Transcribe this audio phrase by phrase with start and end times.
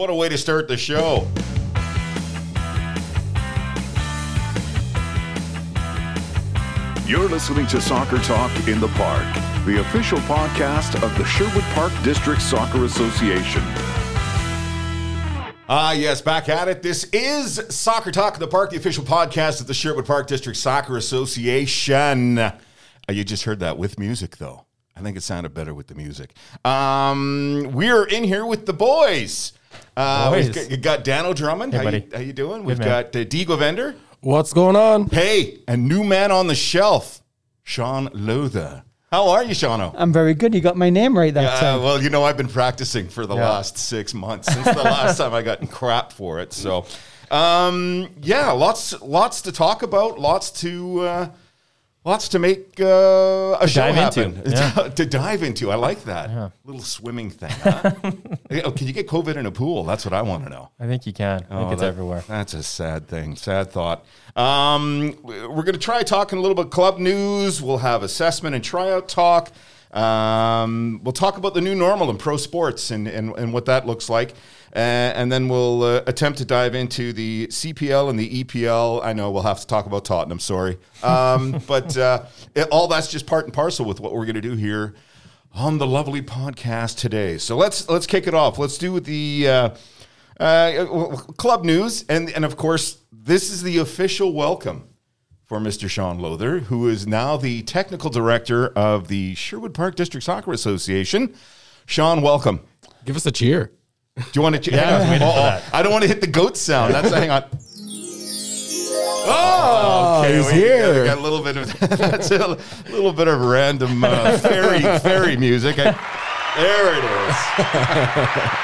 [0.00, 1.28] What a way to start the show.
[7.06, 9.26] You're listening to Soccer Talk in the Park,
[9.66, 13.60] the official podcast of the Sherwood Park District Soccer Association.
[15.68, 16.82] Ah, yes, back at it.
[16.82, 20.58] This is Soccer Talk in the Park, the official podcast of the Sherwood Park District
[20.58, 22.38] Soccer Association.
[22.38, 22.58] Uh,
[23.10, 24.64] you just heard that with music, though.
[24.96, 26.32] I think it sounded better with the music.
[26.64, 29.52] Um, we're in here with the boys.
[29.96, 31.72] Uh, We've got, you got Dano Drummond.
[31.74, 32.64] Hey, how, you, how you doing?
[32.64, 32.88] We've man.
[32.88, 33.96] got uh, Diego Vender.
[34.20, 35.06] What's going on?
[35.08, 37.22] Hey, a new man on the shelf,
[37.62, 38.84] Sean Lotha.
[39.10, 39.92] How are you, Seano?
[39.96, 40.54] I'm very good.
[40.54, 41.82] You got my name right that Uh, time.
[41.82, 43.48] well, you know, I've been practicing for the Yeah.
[43.48, 46.52] last six months since the last time I got in crap for it.
[46.52, 46.86] So,
[47.32, 51.28] um, yeah, lots, lots to talk about, lots to, uh,
[52.04, 54.52] lots to make uh, a show dive into, happen.
[54.52, 54.88] yeah.
[54.94, 55.70] to dive into.
[55.70, 57.50] I like that little swimming thing.
[57.50, 57.92] Huh?
[58.64, 59.84] Oh, Can you get COVID in a pool?
[59.84, 60.70] That's what I want to know.
[60.80, 61.36] I think you can.
[61.36, 62.24] I think Oh, it's that- everywhere.
[62.26, 64.04] That's a sad thing, sad thought.
[64.34, 67.62] Um, we're going to try talking a little bit club news.
[67.62, 69.52] We'll have assessment and tryout talk.
[69.92, 73.86] Um, we'll talk about the new normal in pro sports and, and, and what that
[73.86, 74.34] looks like.
[74.74, 79.04] Uh, and then we'll uh, attempt to dive into the CPL and the EPL.
[79.04, 80.78] I know we'll have to talk about Tottenham, sorry.
[81.02, 84.40] Um, but uh, it, all that's just part and parcel with what we're going to
[84.40, 84.94] do here
[85.52, 87.36] on the lovely podcast today.
[87.38, 88.58] So let's let's kick it off.
[88.58, 89.70] Let's do the uh,
[90.38, 94.88] uh, club news, and and of course, this is the official welcome
[95.44, 95.90] for Mr.
[95.90, 101.34] Sean Lother, who is now the technical director of the Sherwood Park District Soccer Association.
[101.86, 102.60] Sean, welcome.
[103.04, 103.72] Give us a cheer.
[104.16, 104.70] Do you want to?
[104.70, 105.62] Yeah, I was waiting for Oh, oh, that.
[105.74, 106.94] I don't want to hit the goat sound.
[106.94, 107.44] That's hang on.
[109.32, 110.36] Oh, okay.
[110.36, 111.00] he's we got- here.
[111.02, 112.58] We got a little bit of that's a
[112.90, 115.76] little bit of random uh, fairy fairy music.
[115.78, 115.92] I-
[116.56, 117.36] there it is.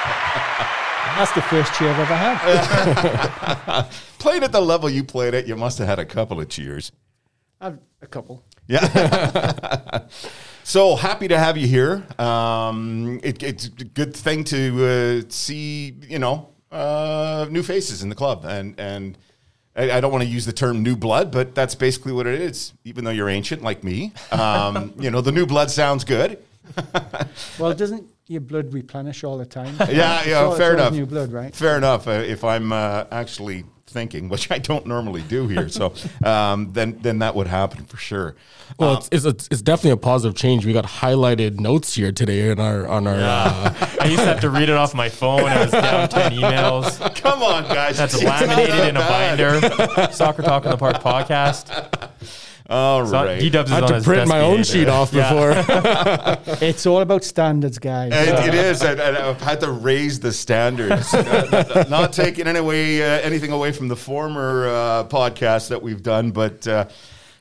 [1.17, 3.83] That's the first cheer I've ever had.
[4.19, 6.91] Played at the level you played at, you must have had a couple of cheers.
[7.59, 8.43] I've a couple.
[8.67, 10.01] Yeah.
[10.63, 12.05] so happy to have you here.
[12.19, 18.09] Um, it, it's a good thing to uh, see, you know, uh, new faces in
[18.09, 19.17] the club, and and
[19.75, 22.41] I, I don't want to use the term new blood, but that's basically what it
[22.41, 22.73] is.
[22.83, 26.39] Even though you're ancient like me, um, you know, the new blood sounds good.
[27.59, 29.75] Well, doesn't your blood replenish all the time?
[29.79, 30.93] Yeah, yeah, it's fair enough.
[30.93, 31.55] New blood, right?
[31.55, 32.07] Fair enough.
[32.07, 35.93] Uh, if I'm uh, actually thinking, which I don't normally do here, so
[36.23, 38.35] um, then then that would happen for sure.
[38.77, 40.65] Well, it's, it's, it's definitely a positive change.
[40.65, 43.15] We got highlighted notes here today in our on our.
[43.15, 45.41] Uh, I used to have to read it off my phone.
[45.45, 47.15] I was down 10 emails.
[47.15, 47.97] Come on, guys.
[47.97, 49.37] That's It's laminated that in a bad.
[49.37, 50.11] binder.
[50.11, 52.09] Soccer Talk in the Park podcast.
[52.69, 53.39] All So right.
[53.39, 54.63] D-Dubs is I had to print my own behavior.
[54.81, 55.31] sheet off Yeah.
[55.33, 56.57] before.
[56.67, 58.11] It's all about standards, guys.
[58.13, 58.81] It, it is.
[58.81, 61.13] and and I've had to raise the standards.
[61.13, 66.03] Uh, not taking any way, uh, anything away from the former uh, podcast that we've
[66.03, 66.85] done, but uh,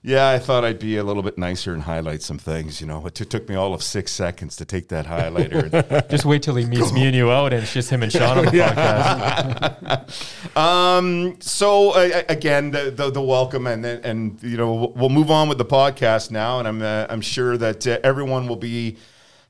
[0.09, 2.81] yeah, I thought I'd be a little bit nicer and highlight some things.
[2.81, 6.09] You know, it t- took me all of six seconds to take that highlighter.
[6.11, 8.39] Just wait till he meets me and you out, and it's just him and Sean
[8.39, 10.47] on the podcast.
[10.57, 15.49] Um, so uh, again, the, the the welcome and and you know we'll- move on
[15.49, 18.97] with the podcast now, and I'm uh, I'm sure that uh, everyone will be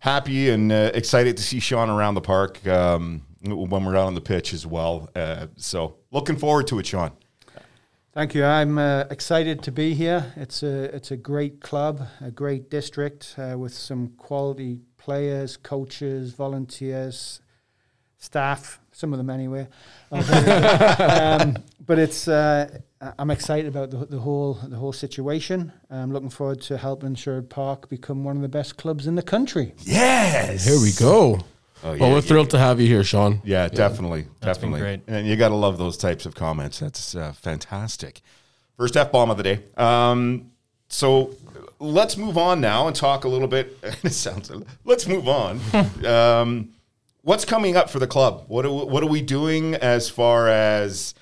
[0.01, 4.15] happy and uh, excited to see Sean around the park um, when we're out on
[4.15, 5.11] the pitch as well.
[5.15, 7.13] Uh, so looking forward to it, Sean.
[8.17, 8.47] Thank you.
[8.47, 10.33] I'm uh, excited to be here.
[10.37, 16.33] It's a it's a great club, a great district uh, with some quality players, coaches,
[16.33, 17.41] volunteers,
[18.17, 18.81] staff.
[18.91, 19.69] Some of them anyway.
[20.11, 21.01] are very good.
[21.03, 25.71] um, but it's uh, I- I'm excited about the, the whole the whole situation.
[25.91, 29.23] I'm looking forward to helping Sherwood Park become one of the best clubs in the
[29.23, 29.75] country.
[29.81, 30.65] Yes.
[30.65, 31.45] Here we go.
[31.85, 33.41] Oh, yeah, well, we're yeah, thrilled to have you here, Sean.
[33.45, 34.81] Yeah, definitely, That's been definitely.
[34.81, 35.01] great.
[35.07, 36.79] And you got to love those types of comments.
[36.79, 38.23] That's uh, fantastic.
[38.77, 39.61] First f bomb of the day.
[39.77, 40.51] Um,
[40.89, 41.35] so
[41.79, 43.79] let's move on now and talk a little bit.
[43.83, 44.51] it sounds.
[44.85, 45.61] Let's move on.
[46.07, 46.71] um,
[47.23, 48.45] what's coming up for the club?
[48.49, 51.15] What are, what are we doing as far as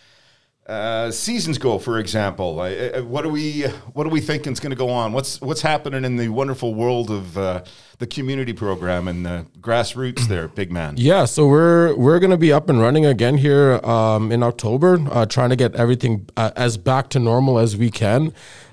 [0.66, 1.78] uh, seasons go?
[1.78, 3.62] For example, Uh, uh, what are we
[3.92, 5.12] what are we thinking is going to go on?
[5.12, 7.62] What's what's happening in the wonderful world of uh,
[7.98, 10.26] the community program and the grassroots?
[10.26, 10.94] There, big man.
[10.96, 15.26] Yeah, so we're we're gonna be up and running again here um, in October, uh,
[15.26, 18.32] trying to get everything as back to normal as we can.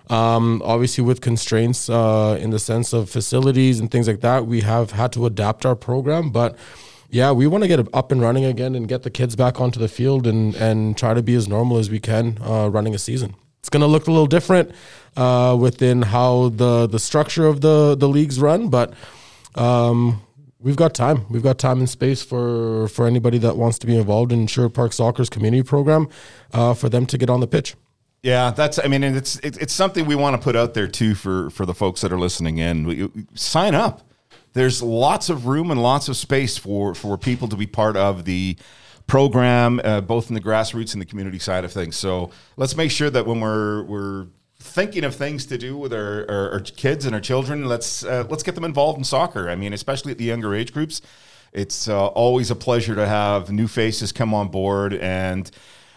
[0.10, 4.92] Um, obviously, with constraints in the sense of facilities and things like that, we have
[4.92, 6.32] had to adapt our program.
[6.32, 6.58] But
[7.12, 9.80] yeah, we want to get up and running again and get the kids back onto
[9.80, 12.98] the field and and try to be as normal as we can uh, running a
[12.98, 13.36] season.
[13.60, 14.72] It's gonna look a little different
[15.18, 18.94] uh, within how the the structure of the the leagues run, but
[19.56, 20.22] um,
[20.60, 21.26] we've got time.
[21.30, 24.74] We've got time and space for for anybody that wants to be involved in Sherwood
[24.74, 26.08] Park Soccer's community program,
[26.54, 27.76] uh, for them to get on the pitch.
[28.24, 28.80] Yeah, that's.
[28.80, 31.74] I mean, it's it's something we want to put out there too for for the
[31.74, 32.88] folks that are listening in.
[32.88, 34.08] We, sign up.
[34.54, 38.26] There's lots of room and lots of space for for people to be part of
[38.26, 38.58] the
[39.08, 41.96] program, uh, both in the grassroots and the community side of things.
[41.96, 44.28] So let's make sure that when we're we're
[44.60, 48.26] thinking of things to do with our, our, our kids and our children, let's uh,
[48.30, 49.50] let's get them involved in soccer.
[49.50, 51.02] I mean, especially at the younger age groups,
[51.54, 54.94] it's uh, always a pleasure to have new faces come on board.
[54.94, 55.50] And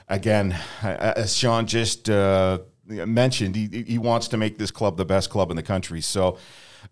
[0.08, 5.30] again, as Sean just uh, mentioned, he, he wants to make this club the best
[5.30, 6.00] club in the country.
[6.00, 6.38] So.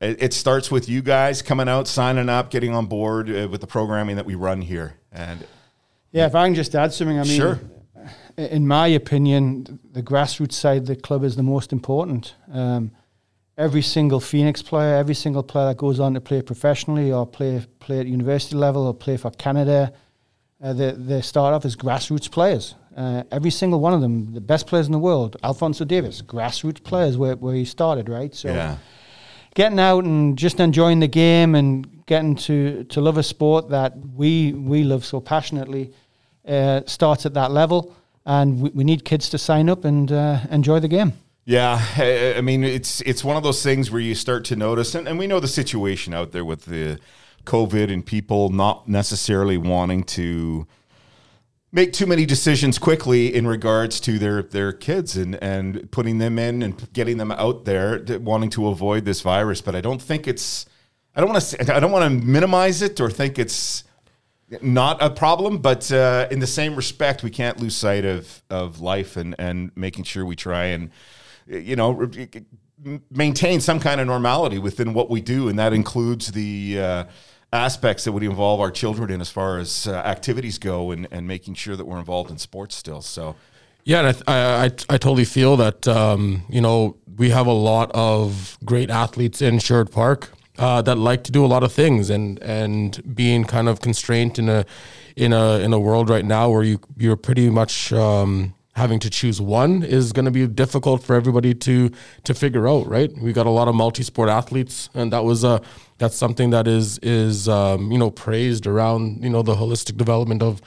[0.00, 3.61] It, it starts with you guys coming out, signing up, getting on board uh, with
[3.61, 5.47] the programming that we run here, and
[6.12, 7.61] yeah, if I can just add something, I mean, Sure.
[8.37, 12.35] in my opinion, the grassroots side of the club is the most important.
[12.53, 12.91] Um,
[13.56, 17.65] every single Phoenix player, every single player that goes on to play professionally or play
[17.81, 19.93] play at university level or play for Canada,
[20.62, 22.75] uh, they, they start off as grassroots players.
[22.94, 26.83] Uh, every single one of them, the best players in the world, Alfonso Davies, grassroots
[26.83, 28.35] players where, where he started, right?
[28.35, 28.77] So yeah.
[29.54, 33.96] Getting out and just enjoying the game and getting to, to love a sport that
[34.14, 35.93] we we love so passionately
[36.46, 37.94] uh, starts at that level.
[38.25, 41.14] And we, we need kids to sign up and uh, enjoy the game.
[41.44, 41.84] Yeah,
[42.37, 45.19] I mean it's it's one of those things where you start to notice, and, and
[45.19, 47.00] we know the situation out there with the
[47.44, 50.66] COVID and people not necessarily wanting to
[51.72, 56.38] make too many decisions quickly in regards to their their kids and and putting them
[56.38, 59.60] in and getting them out there, wanting to avoid this virus.
[59.60, 60.66] But I don't think it's
[61.16, 63.84] I don't want to I don't want to minimize it or think it's
[64.60, 68.80] not a problem, but uh, in the same respect, we can't lose sight of of
[68.80, 70.90] life and and making sure we try and
[71.46, 72.08] you know
[73.10, 76.80] maintain some kind of normality within what we do, and that includes the.
[76.80, 77.04] Uh,
[77.52, 81.26] aspects that would involve our children in as far as uh, activities go and, and
[81.26, 83.37] making sure that we're involved in sports still so
[83.84, 87.52] Yeah, I, th- I, I, I totally feel that um, you know we have a
[87.52, 91.72] lot of great athletes in Sherwood Park uh, that like to do a lot of
[91.72, 94.64] things, and and being kind of constrained in a
[95.16, 99.10] in a in a world right now where you you're pretty much um, having to
[99.10, 101.90] choose one is going to be difficult for everybody to
[102.25, 102.87] to figure out.
[102.87, 103.10] Right?
[103.16, 105.60] We got a lot of multi-sport athletes, and that was a
[106.02, 110.43] that's something that is is um, you know praised around you know the holistic development
[110.43, 110.60] of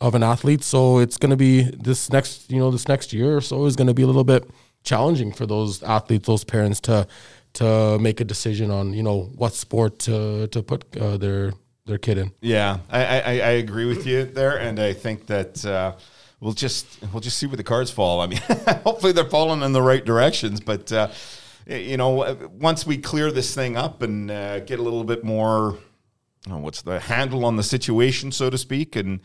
[0.00, 0.62] of an athlete.
[0.62, 3.76] So it's going to be this next, you know, this next year or so is
[3.76, 4.48] going to be a little bit
[4.82, 7.06] challenging for those athletes, those parents to
[7.52, 11.52] to make a decision on, you know, what sport to to put uh, their
[11.86, 12.32] their kid in.
[12.40, 15.96] Yeah, I, I, I agree with you there, and I think that uh,
[16.40, 18.20] we'll just we'll just see where the cards fall.
[18.20, 18.40] I mean,
[18.84, 21.08] hopefully they're falling in the right directions, but uh,
[21.70, 25.78] you know, once we clear this thing up and uh, get a little bit more,
[26.46, 29.20] you know, what's the handle on the situation, so to speak, and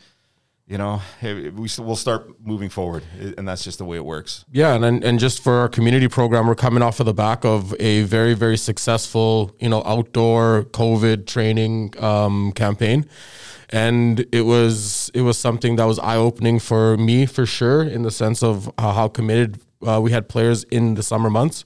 [0.67, 3.03] you know, eh, we we'll start moving forward,
[3.37, 4.45] and that's just the way it works.
[4.51, 7.75] Yeah, and and- just for our community program, we're coming off of the back of
[7.79, 13.05] a very very successful, you know, outdoor COVID training um, campaign,
[13.69, 18.01] and it was it was something that was eye opening for me for sure in
[18.01, 21.63] the sense of uh, how committed uh, we had players in the summer months,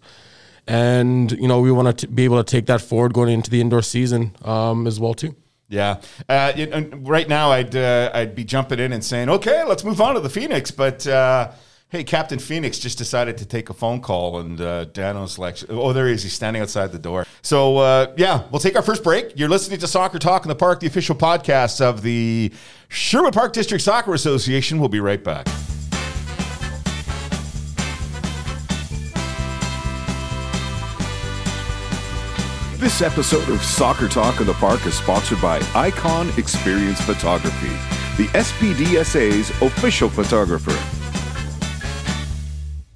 [0.69, 3.59] and you know we want to be able to take that forward going into the
[3.59, 5.35] indoor season um, as well too.
[5.67, 6.01] Yeah.
[6.27, 10.01] Uh, know, right now, I'd uh, I'd be jumping in and saying, "Okay, let's move
[10.01, 11.51] on to the Phoenix." But uh,
[11.89, 15.93] hey, Captain Phoenix just decided to take a phone call, and uh, Dano's like, "Oh,
[15.93, 16.23] there he is.
[16.23, 19.33] He's standing outside the door." So uh, yeah, we'll take our first break.
[19.37, 22.51] You're listening to Soccer Talk in the Park, the official podcast of the
[22.87, 24.79] Sherwood Park District Soccer Association.
[24.79, 25.47] We'll be right back.
[32.79, 37.67] This episode of Soccer Talk in the Park is sponsored by Icon Experience Photography,
[38.15, 40.71] the SPDSA's official photographer.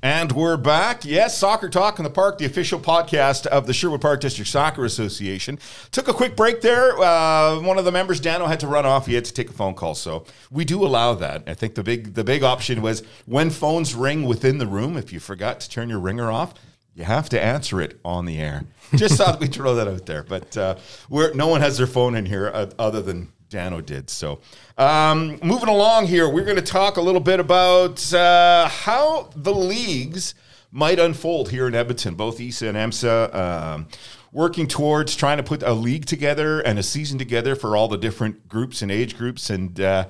[0.01, 1.03] And we're back.
[1.03, 4.85] Yes, Soccer Talk in the Park, the official podcast of the Sherwood Park District Soccer
[4.85, 5.59] Association.
[5.91, 6.97] Took a quick break there.
[6.97, 9.05] Uh, one of the members, Dano, had to run off.
[9.07, 11.43] He had to take a phone call, so we do allow that.
[11.45, 14.95] I think the big the big option was when phones ring within the room.
[14.95, 16.53] If you forgot to turn your ringer off,
[16.95, 18.63] you have to answer it on the air.
[18.95, 20.23] Just thought we'd throw that out there.
[20.23, 20.75] But uh,
[21.09, 24.09] no one has their phone in here uh, other than Dano did.
[24.09, 24.41] So,
[24.77, 29.53] um, moving along here, we're going to talk a little bit about uh, how the
[29.53, 30.35] leagues
[30.71, 33.33] might unfold here in Edmonton, both ISA and EMSA.
[33.33, 33.87] Um,
[34.31, 37.97] working towards trying to put a league together and a season together for all the
[37.97, 39.51] different groups and age groups.
[39.51, 40.07] And uh,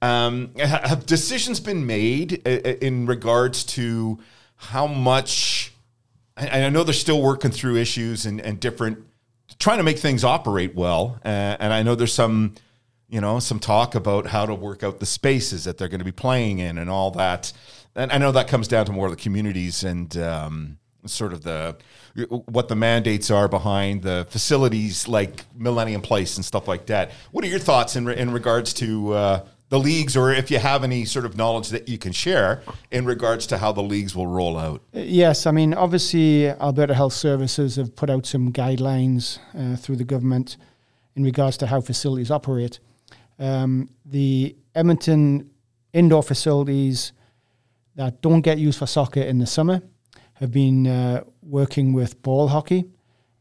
[0.00, 4.18] um, have decisions been made uh, in regards to
[4.56, 5.67] how much?
[6.38, 9.04] I, I know they're still working through issues and, and different
[9.58, 11.18] trying to make things operate well.
[11.24, 12.54] Uh, and I know there's some,
[13.08, 16.04] you know, some talk about how to work out the spaces that they're going to
[16.04, 17.52] be playing in and all that.
[17.94, 21.42] And I know that comes down to more of the communities and um, sort of
[21.42, 21.76] the
[22.46, 27.12] what the mandates are behind the facilities like Millennium Place and stuff like that.
[27.30, 30.82] What are your thoughts in in regards to uh, the leagues, or if you have
[30.82, 34.26] any sort of knowledge that you can share in regards to how the leagues will
[34.26, 34.82] roll out?
[34.92, 40.04] Yes, I mean, obviously, Alberta Health Services have put out some guidelines uh, through the
[40.04, 40.56] government
[41.16, 42.80] in regards to how facilities operate.
[43.38, 45.50] Um, the Edmonton
[45.92, 47.12] indoor facilities
[47.96, 49.82] that don't get used for soccer in the summer
[50.34, 52.84] have been uh, working with ball hockey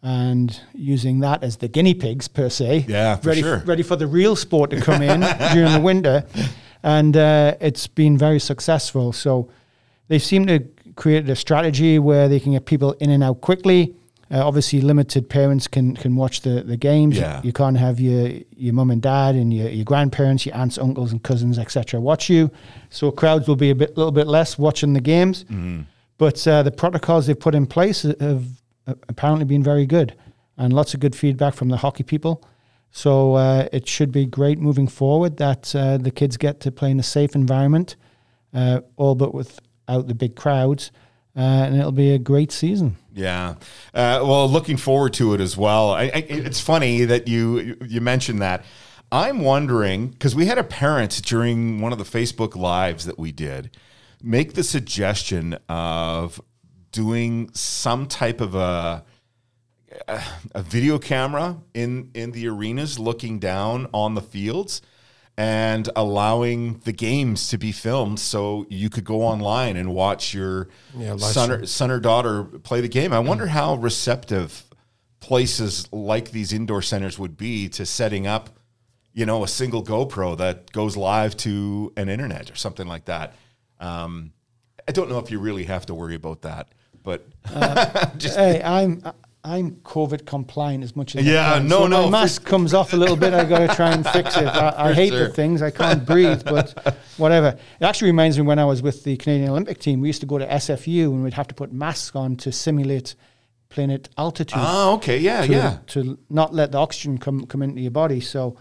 [0.07, 2.85] and using that as the guinea pigs per se.
[2.87, 3.57] Yeah, for ready, sure.
[3.65, 5.19] ready for the real sport to come in
[5.53, 6.23] during the winter,
[6.81, 9.11] and uh, it's been very successful.
[9.11, 9.49] So
[10.07, 10.59] they seem to
[10.95, 13.95] create a strategy where they can get people in and out quickly.
[14.31, 17.17] Uh, obviously, limited parents can can watch the, the games.
[17.17, 17.41] Yeah.
[17.41, 20.77] You, you can't have your your mum and dad and your, your grandparents, your aunts,
[20.77, 21.99] uncles, and cousins, etc.
[21.99, 22.49] watch you.
[22.89, 25.43] So crowds will be a bit little bit less watching the games.
[26.17, 28.45] But uh, the protocols they've put in place have
[29.09, 30.15] apparently been very good,
[30.57, 32.43] and lots of good feedback from the hockey people.
[32.91, 36.89] So uh, it should be great moving forward that uh, the kids get to play
[36.91, 37.95] in a safe environment,
[38.53, 40.91] uh, all but without the big crowds,
[41.35, 42.97] uh, and it'll be a great season.
[43.13, 43.55] Yeah.
[43.93, 45.91] Uh, well, looking forward to it as well.
[45.91, 48.63] I, I, it's funny that you you mentioned that.
[49.11, 53.31] I'm wondering because we had a parent during one of the Facebook lives that we
[53.31, 53.71] did
[54.21, 56.41] make the suggestion of
[56.97, 59.03] doing some type of a
[60.55, 64.81] a video camera in in the arenas looking down on the fields
[65.37, 70.67] and allowing the games to be filmed so you could go online and watch your
[70.97, 73.13] Yeah, son, or, son or daughter play the game.
[73.13, 74.63] I wonder how receptive
[75.19, 78.49] places like these indoor centers would be to setting up,
[79.13, 83.35] you know, a single GoPro that goes live to an internet or something like that.
[83.79, 84.33] Um,
[84.87, 86.69] I don't know if you really have to worry about that,
[87.07, 89.01] but uh, just Hey, I'm
[89.43, 91.67] I'm COVID compliant as much as I Yeah, can.
[91.69, 93.33] no, so no, My mask comes off a little bit.
[93.33, 94.45] I got to try and fix it.
[94.45, 95.27] I, I hate sure.
[95.27, 95.61] the things.
[95.61, 97.49] I can't breathe, but whatever.
[97.79, 100.01] It actually reminds me when I was with the Canadian Olympic team.
[100.01, 103.15] We used to go to SFU and we'd have to put masks on to simulate
[103.69, 104.59] playing at altitude.
[104.61, 105.77] oh, okay, yeah, to, yeah.
[105.93, 108.19] to not let the oxygen come come into your body.
[108.19, 108.57] So,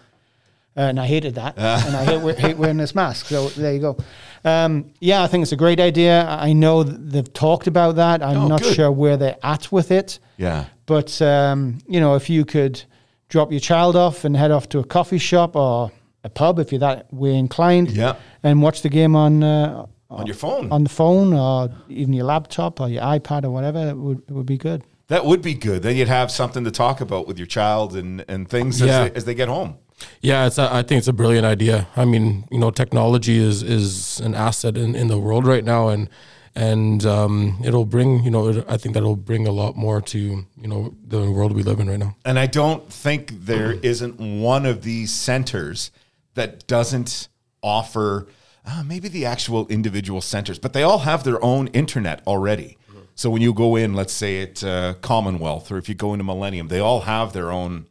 [0.77, 3.27] uh, and I hated that, and I hate, hate wearing this mask.
[3.27, 3.97] So there you go.
[4.45, 6.27] Um, yeah, I think it's a great idea.
[6.29, 8.23] I know they've talked about that.
[8.23, 8.75] I'm Oh, not good.
[8.75, 10.67] sure where they're at with it, Yeah.
[10.87, 12.83] but um, you know, if you could
[13.29, 15.91] drop your child off and head off to a coffee shop or
[16.23, 18.15] a pub if you're that way inclined, Yeah.
[18.43, 19.43] and watch the game on.
[19.43, 20.71] Uh, On your phone.
[20.71, 24.33] on the phone, or even your laptop, or your iPad, or whatever, it would it
[24.33, 24.85] would be good.
[25.09, 25.83] That would be good.
[25.83, 29.09] Then you'd have something to talk about with your child and, and things as, Yeah.
[29.09, 29.75] they, as they get home.
[30.21, 30.59] Yeah, it's.
[30.59, 31.89] A, I think it's a brilliant idea.
[31.97, 35.89] I mean, you know, technology is is an asset in, in the world right now,
[35.89, 36.09] and
[36.55, 38.23] and um, it'll bring.
[38.23, 41.63] You know, I think that'll bring a lot more to you know the world we
[41.63, 42.17] live in right now.
[42.25, 45.91] And I don't think there isn't one of these centers
[46.35, 47.29] that doesn't
[47.63, 48.27] offer
[48.67, 52.79] uh, maybe the actual individual centers, but they all have their own internet already.
[53.19, 56.23] So when you go in, let's say at uh, Commonwealth, or if you go into
[56.23, 57.87] Millennium, they all have their own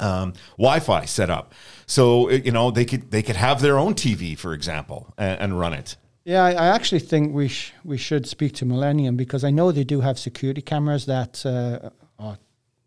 [0.00, 1.54] um, Wi-Fi set up.
[1.86, 5.58] So you know they could they could have their own TV, for example, and, and
[5.58, 5.96] run it.
[6.24, 9.72] Yeah, I, I actually think we sh- we should speak to Millennium because I know
[9.72, 12.38] they do have security cameras that uh, are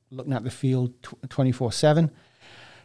[0.09, 0.93] looking at the field
[1.29, 2.11] twenty four seven.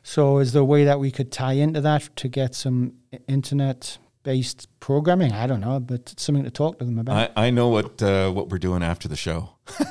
[0.02, 2.94] So, is there a way that we could tie into that to get some
[3.28, 5.32] internet based programming?
[5.32, 7.32] I don't know, but it's something to talk to them about.
[7.36, 9.50] I, I know what uh, what we're doing after the show.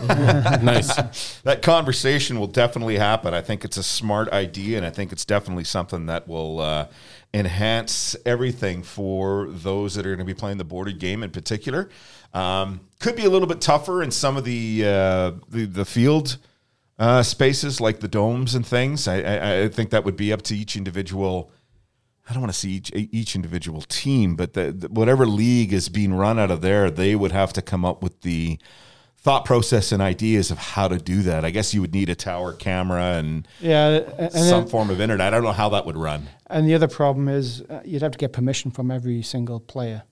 [0.61, 1.39] nice.
[1.41, 3.33] that conversation will definitely happen.
[3.33, 6.87] I think it's a smart idea, and I think it's definitely something that will uh,
[7.33, 11.89] enhance everything for those that are going to be playing the boarded game in particular.
[12.33, 16.37] Um, could be a little bit tougher in some of the uh, the, the field
[16.97, 19.07] uh, spaces, like the domes and things.
[19.07, 21.51] I, I, I think that would be up to each individual.
[22.29, 25.89] I don't want to see each each individual team, but the, the, whatever league is
[25.89, 28.59] being run out of there, they would have to come up with the
[29.21, 31.43] thought process and ideas of how to do that.
[31.43, 35.01] I guess you would need a tower camera and yeah, and, some then- form of
[35.01, 35.27] internet.
[35.27, 36.27] I don't know how that would run.
[36.47, 40.03] and the other problem is uh, you'd have to get permission from every single player.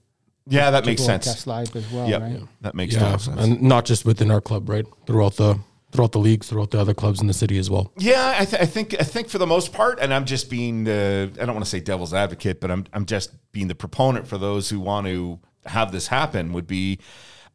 [0.50, 1.26] Yeah, that makes sense.
[1.26, 2.42] broadcast live as well, Yep, right?
[2.62, 3.28] that makes Yeah, sense.
[3.28, 4.86] and not just within our club, right?
[5.06, 5.60] Throughout the
[5.92, 7.92] throughout the leagues, throughout the other clubs in the city as well.
[7.98, 10.88] Yeah, I, th- I think I think for the most part, and I'm just being
[10.88, 14.26] uh, I don't want to say devil's advocate, but I'm I'm just being the proponent
[14.28, 16.54] for those who want to have this happen.
[16.54, 17.00] Would be,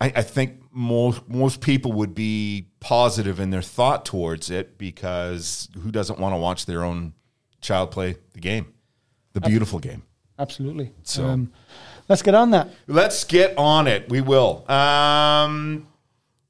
[0.01, 5.69] I, I think most most people would be positive in their thought towards it because
[5.83, 7.13] who doesn't want to watch their own
[7.61, 8.73] child play the game,
[9.35, 10.03] the beautiful game.
[10.39, 10.91] Absolutely.
[11.03, 11.53] So- Um,
[12.09, 12.71] let's get on that.
[12.87, 14.09] Let's get on it.
[14.09, 14.69] We will.
[14.71, 15.87] Um,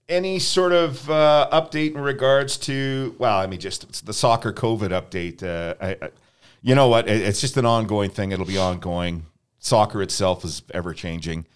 [0.09, 3.15] any sort of uh, update in regards to?
[3.19, 5.43] Well, I mean, just the soccer COVID update.
[5.43, 6.11] Uh, I, I,
[6.63, 7.09] you know what?
[7.09, 8.31] It- it's just an ongoing thing.
[8.33, 9.27] It'll be ongoing.
[9.59, 11.47] Soccer itself is ever changing.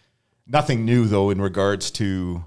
[0.47, 2.45] Nothing new though in regards to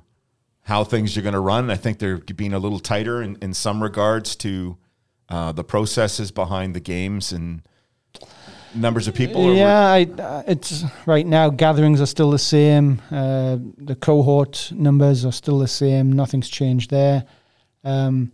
[0.69, 1.69] how things are going to run.
[1.71, 4.77] I think they're being a little tighter in, in some regards to
[5.27, 7.61] uh, the processes behind the games and
[8.75, 9.41] numbers of people.
[9.45, 11.49] or- Yeah, I, uh, it's right now.
[11.49, 13.01] Gatherings are still the same.
[13.11, 16.11] Uh, the cohort numbers are still the same.
[16.11, 17.25] Nothing's changed there.
[17.83, 18.31] Um,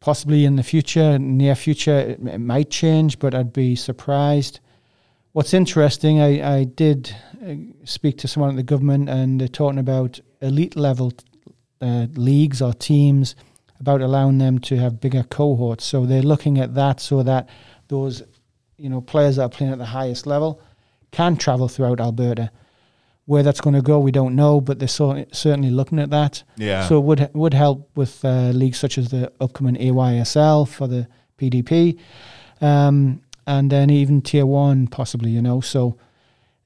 [0.00, 4.60] possibly in the future, near future, it, it might change, but I'd be surprised.
[5.32, 7.14] What's interesting, I, I did
[7.46, 11.12] uh, speak to someone at the government, and they're talking about elite level
[11.80, 13.34] uh, leagues or teams
[13.80, 15.84] about allowing them to have bigger cohorts.
[15.84, 17.48] So they're looking at that so that
[17.88, 18.22] those
[18.76, 20.60] you know players that are playing at the highest level
[21.10, 22.50] can travel throughout Alberta.
[23.26, 26.42] Where that's going to go, we don't know, but they're so, certainly looking at that.
[26.56, 26.88] Yeah.
[26.88, 31.06] So it would would help with uh, leagues such as the upcoming AYSL for the
[31.38, 31.98] PDP,
[32.60, 35.30] um, and then even Tier One possibly.
[35.30, 35.96] You know, so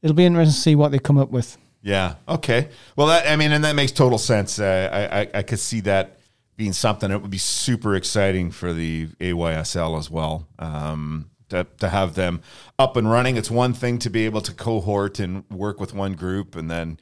[0.00, 1.58] it'll be interesting to see what they come up with.
[1.84, 2.14] Yeah.
[2.26, 2.70] Okay.
[2.96, 4.58] Well, that, I mean, and that makes total sense.
[4.58, 6.18] Uh, I, I I could see that
[6.56, 10.48] being something that would be super exciting for the AYSL as well.
[10.58, 12.40] Um, to, to have them
[12.78, 16.14] up and running, it's one thing to be able to cohort and work with one
[16.14, 16.98] group, and then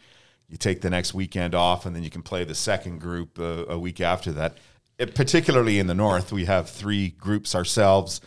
[0.48, 3.66] you take the next weekend off, and then you can play the second group a,
[3.68, 4.58] a week after that.
[4.98, 8.20] It, particularly in the north, we have three groups ourselves.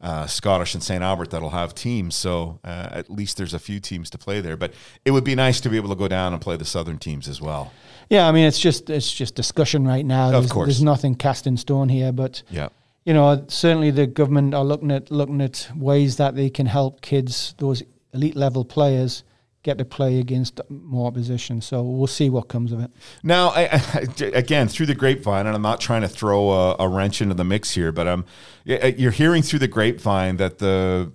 [0.00, 1.02] Uh, Scottish and St.
[1.02, 4.56] Albert that'll have teams, so uh, at least there's a few teams to play there.
[4.56, 4.72] But
[5.04, 7.26] it would be nice to be able to go down and play the southern teams
[7.26, 7.72] as well.
[8.08, 10.30] Yeah, I mean it's just it's just discussion right now.
[10.30, 10.66] There's, course.
[10.66, 12.68] there's nothing cast in stone here, but Yeah,
[13.04, 17.00] you know certainly the government are looking at looking at ways that they can help
[17.00, 17.82] kids, those
[18.14, 19.24] elite level players,
[19.62, 21.60] get to play against more opposition.
[21.60, 22.90] So we'll see what comes of it.
[23.22, 26.88] Now, I, I, again, through the grapevine, and I'm not trying to throw a, a
[26.88, 28.24] wrench into the mix here, but um,
[28.66, 31.12] y- you're hearing through the grapevine that the,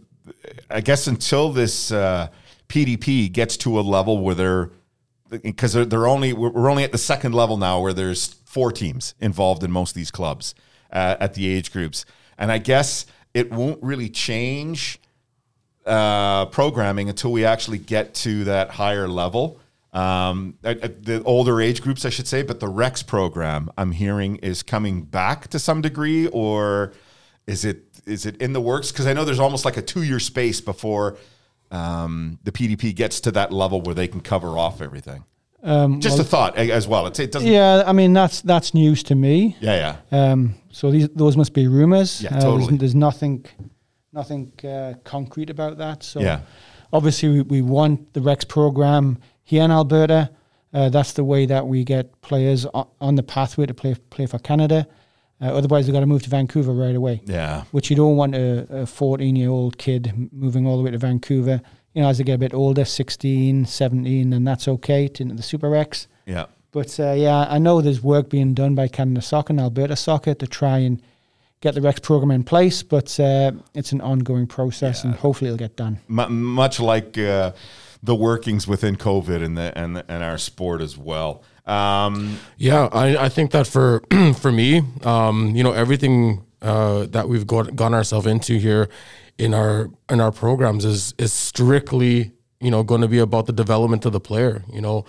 [0.70, 2.28] I guess until this uh,
[2.68, 4.72] PDP gets to a level where they're,
[5.30, 8.72] because they're, they're only, we're we're only at the second level now where there's four
[8.72, 10.54] teams involved in most of these clubs
[10.92, 12.06] uh, at the age groups,
[12.38, 15.00] and I guess it won't really change
[15.86, 19.60] uh, programming until we actually get to that higher level.
[19.92, 24.64] Um, the older age groups, I should say, but the Rex program I'm hearing is
[24.64, 26.94] coming back to some degree, or
[27.46, 28.92] is it is it in the works?
[28.92, 31.18] Because I know there's almost like a two year space before
[31.72, 35.26] um, the PDP gets to that level where they can cover off everything.
[35.62, 37.08] Um, Just well, a thought as well.
[37.08, 37.48] It's, it doesn't.
[37.50, 39.56] yeah, I mean that's that's news to me.
[39.62, 40.32] Yeah, yeah.
[40.32, 42.22] Um, so these those must be rumors.
[42.22, 42.78] Yeah, Uh, there's- totally.
[42.78, 43.46] there's, nothing
[44.14, 46.04] nothing uh, concrete about that.
[46.04, 46.40] So Yeah.
[46.92, 50.30] obviously we, we want the Rex program here in Alberta.
[50.74, 54.26] Uh, that's the way that we get players on, on the pathway to play play
[54.26, 54.88] for Canada.
[55.42, 57.22] Uh, otherwise, they've got to move to Vancouver right away.
[57.26, 57.64] Yeah.
[57.72, 61.62] Which you don't want a 14 year old kid moving all the way to Vancouver.
[61.94, 65.44] You know, as they get a bit older, 16, 17, and that's okay to the
[65.44, 66.08] Super Rex.
[66.26, 66.46] Yeah.
[66.72, 70.34] But uh, yeah, I know there's work being done by Canada Soccer and Alberta Soccer
[70.34, 71.00] to try and
[71.64, 75.58] get the Rex program in place, but uh, it's an ongoing process, and hopefully it'll
[75.58, 75.98] get done.
[76.08, 77.52] mu much like uh,
[78.04, 81.32] the workings within COVID and the and and our sport as well.
[81.66, 84.04] Um, Yeah, I, I think that for
[84.44, 88.90] for me, um, you know, everything uh, that we've got gone ourselves into here
[89.38, 93.54] in our in our programs is is strictly you know going to be about the
[93.54, 94.64] development of the player.
[94.72, 95.06] You know,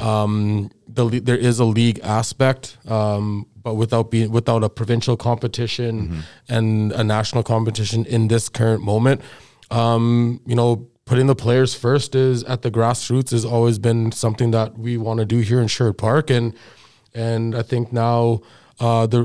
[0.00, 6.24] um, the there is a league aspect, um, but without being without a provincial competition
[6.48, 9.20] and a national competition in this current moment,
[9.70, 14.52] um, you know, putting the players first is at the grassroots has always been something
[14.52, 16.54] that we want to do here in Sherwood Park, and
[17.12, 18.40] and I think now
[18.80, 19.22] uh, the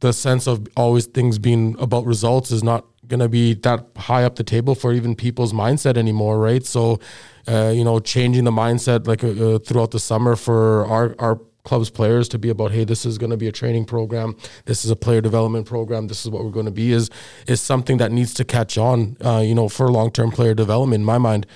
[0.00, 4.24] the sense of always things being about results is not going to be that high
[4.24, 6.64] up the table for even people's mindset anymore, right?
[6.66, 6.98] So,
[7.46, 11.40] uh, you know, changing the mindset like uh, uh, throughout the summer for our our
[11.64, 14.84] club's players to be about, hey, this is going to be a training program, this
[14.84, 17.10] is a player development program, this is what we're going to be is
[17.46, 21.00] is something that needs to catch on, uh, you know, for long term player development
[21.00, 21.46] in my mind,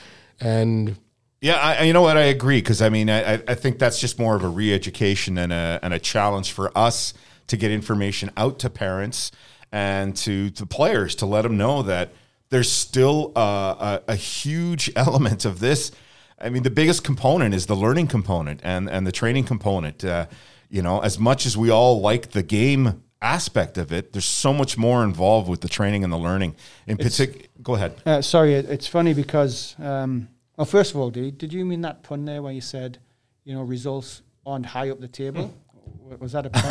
[0.40, 0.96] and
[1.40, 2.16] yeah, I, you know what?
[2.16, 5.52] I agree because I mean, I, I- think that's just more of a re-education and
[5.52, 7.12] a and a challenge for us
[7.48, 9.30] to get information out to parents
[9.70, 12.12] and to to players to let them know that
[12.48, 15.90] there's still a, a, a huge element of this.
[16.38, 20.04] I mean, the biggest component is the learning component and and the training component.
[20.04, 20.26] Uh,
[20.68, 24.52] you know, as much as we all like the game aspect of it, there's so
[24.52, 26.54] much more involved with the training and the learning.
[26.86, 27.94] In particular, go ahead.
[28.04, 32.02] Uh, sorry, it's funny because, um, well, first of all, did, did you mean that
[32.02, 32.98] pun there where you said,
[33.44, 35.54] you know, results aren't high up the table?
[36.02, 36.64] W- Was that a pun?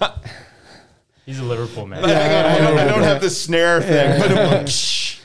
[1.26, 2.04] He's a Liverpool man.
[2.04, 4.20] I, don't, I don't have the snare thing.
[4.20, 5.20] But I'm like, shh.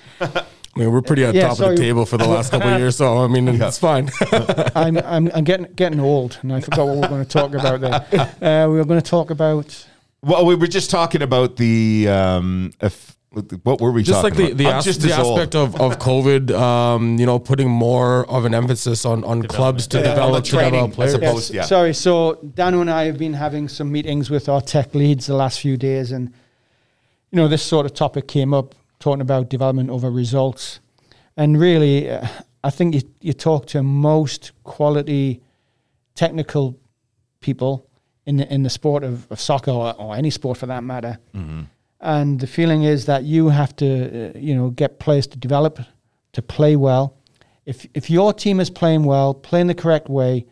[0.76, 2.78] I mean, we're pretty on Yeah, top of the table for the last couple of
[2.80, 4.10] years, so I mean, it's fine.
[4.76, 7.54] I'm, I'm, I'm getting getting old, and I forgot what we were going to talk
[7.54, 8.06] about there.
[8.66, 9.88] Uh, we were going to talk about
[10.22, 13.16] Well, we were just talking about the um, if,
[13.64, 14.74] what were we just like talking the the, about?
[14.74, 15.40] I'm as- just the as old.
[15.40, 19.88] aspect of, of COVID, um, you know, putting more of an emphasis on, on clubs
[19.88, 21.12] to Yeah, develop to develop players.
[21.14, 21.50] suppose.
[21.52, 21.64] Yes, yeah.
[21.64, 21.94] Sorry.
[21.94, 25.60] So Dano and I have been having some meetings with our tech leads the last
[25.62, 26.34] few days, and
[27.32, 30.80] you know this sort of topic came up, talking about development over results,
[31.38, 32.28] and really, uh,
[32.64, 35.42] I think you you talk to most quality
[36.14, 36.76] technical
[37.40, 37.88] people
[38.26, 41.20] in the, in the sport of, of soccer or, or any sport for that matter.
[42.00, 45.80] And the feeling is that you have to, uh, you know, get players to develop,
[46.34, 47.18] to play well.
[47.66, 50.46] If if your team is playing well, playing the correct way,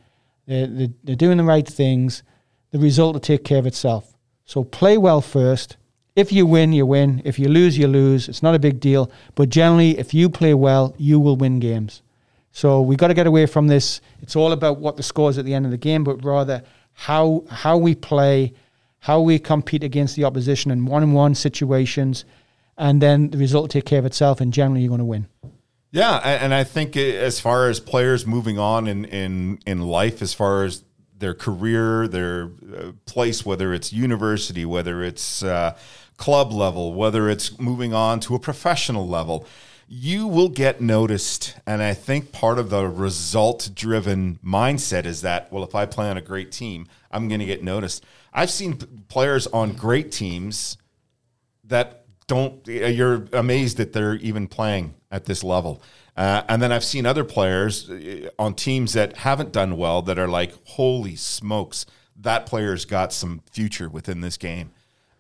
[0.48, 2.24] they're, they're, they're doing the right things,
[2.72, 4.18] the result will take care of itself.
[4.46, 5.78] So play well first.
[6.16, 7.22] If you win, you win.
[7.26, 8.30] If you lose, you lose.
[8.30, 9.12] It's not a big deal.
[9.36, 12.02] But generally, if you play well, you will win games.
[12.52, 14.00] So we've got to get away from this.
[14.22, 16.62] It's all about what the score is at the end of the game, but rather
[16.94, 18.54] how how we play,
[19.00, 22.26] how we compete against the opposition in one-on-one situations,
[22.78, 24.40] and then the result will take care of itself.
[24.40, 25.28] And generally, you're going to win.
[25.90, 30.22] Yeah, and I think uh, as far as players moving on in in in life,
[30.22, 30.84] as far as
[31.24, 35.76] their career, their uh, place, whether it's university, whether it's uh,
[36.18, 39.48] club level, whether it's moving on to a professional level,
[39.88, 41.56] you will get noticed.
[41.66, 46.10] And I think part of the result driven mindset is that, well, if I play
[46.10, 48.04] on a great team, I'm going to get noticed.
[48.34, 48.76] I've seen
[49.08, 50.78] players on great teams
[51.64, 55.82] that don't you're amazed that they're even playing at this level
[56.18, 60.18] uh, and then i've seen other players uh, on teams that haven't done well that
[60.20, 64.72] are like holy smokes that player's got some future within this game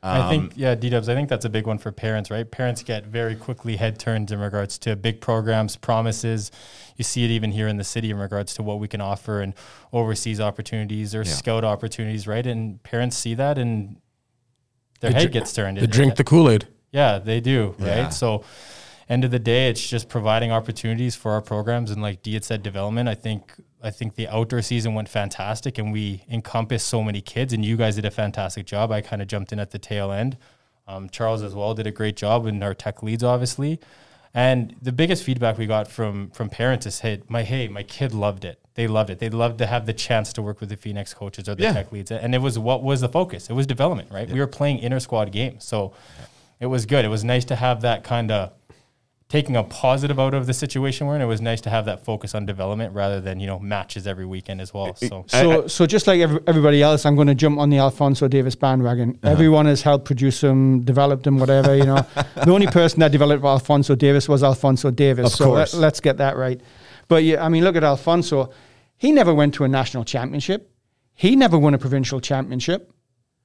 [0.06, 2.43] I think, yeah, D Dubs, I think that's a big one for parents, right?
[2.51, 6.51] Parents get very quickly head turned in regards to big programs, promises.
[6.97, 9.39] You see it even here in the city in regards to what we can offer
[9.39, 9.53] and
[9.93, 12.45] overseas opportunities or scout opportunities, right?
[12.45, 13.95] And parents see that and
[14.99, 15.77] their They head drink- gets turned.
[15.77, 16.67] They It- drink the Kool Aid.
[16.91, 18.01] yeah, they do, Yeah.
[18.03, 18.13] right?
[18.13, 18.43] So,
[19.09, 22.43] end of the day, it's just providing opportunities for our programs and, like Dee had
[22.45, 23.09] said, development.
[23.09, 27.51] I think I think the outdoor season went fantastic, and we encompassed so many kids.
[27.51, 28.91] And you guys did a fantastic job.
[28.91, 30.37] I kind of jumped in at the tail end.
[30.87, 33.79] Um, Charles as well did a great job, and our tech leads obviously.
[34.33, 38.13] And the biggest feedback we got from from parents is, "Hey, my hey, my kid
[38.13, 38.59] loved it.
[38.75, 39.19] They loved it.
[39.19, 41.73] They loved to have the chance to work with the Phoenix coaches or the Yeah.
[41.73, 43.49] tech leads." And it was what was the focus?
[43.49, 44.27] It was development, right?
[44.29, 45.93] We were playing inter squad games, so
[46.59, 47.05] it was good.
[47.05, 48.51] It was nice to have that kind of
[49.29, 51.21] taking a positive out of the situation we're in.
[51.21, 54.25] It was nice to have that focus on development rather than you know matches every
[54.25, 54.95] weekend as well.
[54.95, 58.27] So So, so just like every, everybody else, I'm going to jump on the Alfonso
[58.27, 59.12] Davies bandwagon.
[59.23, 59.31] Uh-huh.
[59.31, 61.75] Everyone has helped produce him, developed him, whatever.
[61.75, 62.05] You know,
[62.36, 65.25] the only person that developed Alfonso Davies was Alfonso Davies.
[65.25, 65.73] Of so course.
[65.73, 66.62] let, us get that right.
[67.07, 68.51] But yeah, I mean, look at Alfonso.
[68.97, 70.71] He never went to a national championship.
[71.13, 72.91] He never won a provincial championship.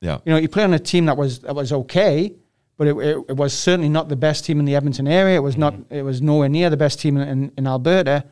[0.00, 2.34] yeah You know, he played on a team that was that was okay,
[2.78, 5.36] but it, it, it was certainly not the best team in the Edmonton area.
[5.36, 5.74] It was not.
[5.74, 5.94] Mm-hmm.
[5.94, 8.24] It was nowhere near the best team in, in Alberta,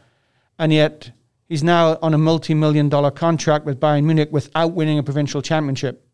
[0.59, 1.11] and yet
[1.49, 6.09] he's now on a multi-million dollar contract with Bayern Munich without winning a provincial championship.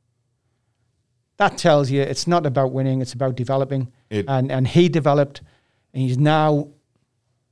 [1.36, 3.92] That tells you it's not about winning; it's about developing.
[4.10, 5.42] It- and and he developed,
[5.92, 6.68] and he's now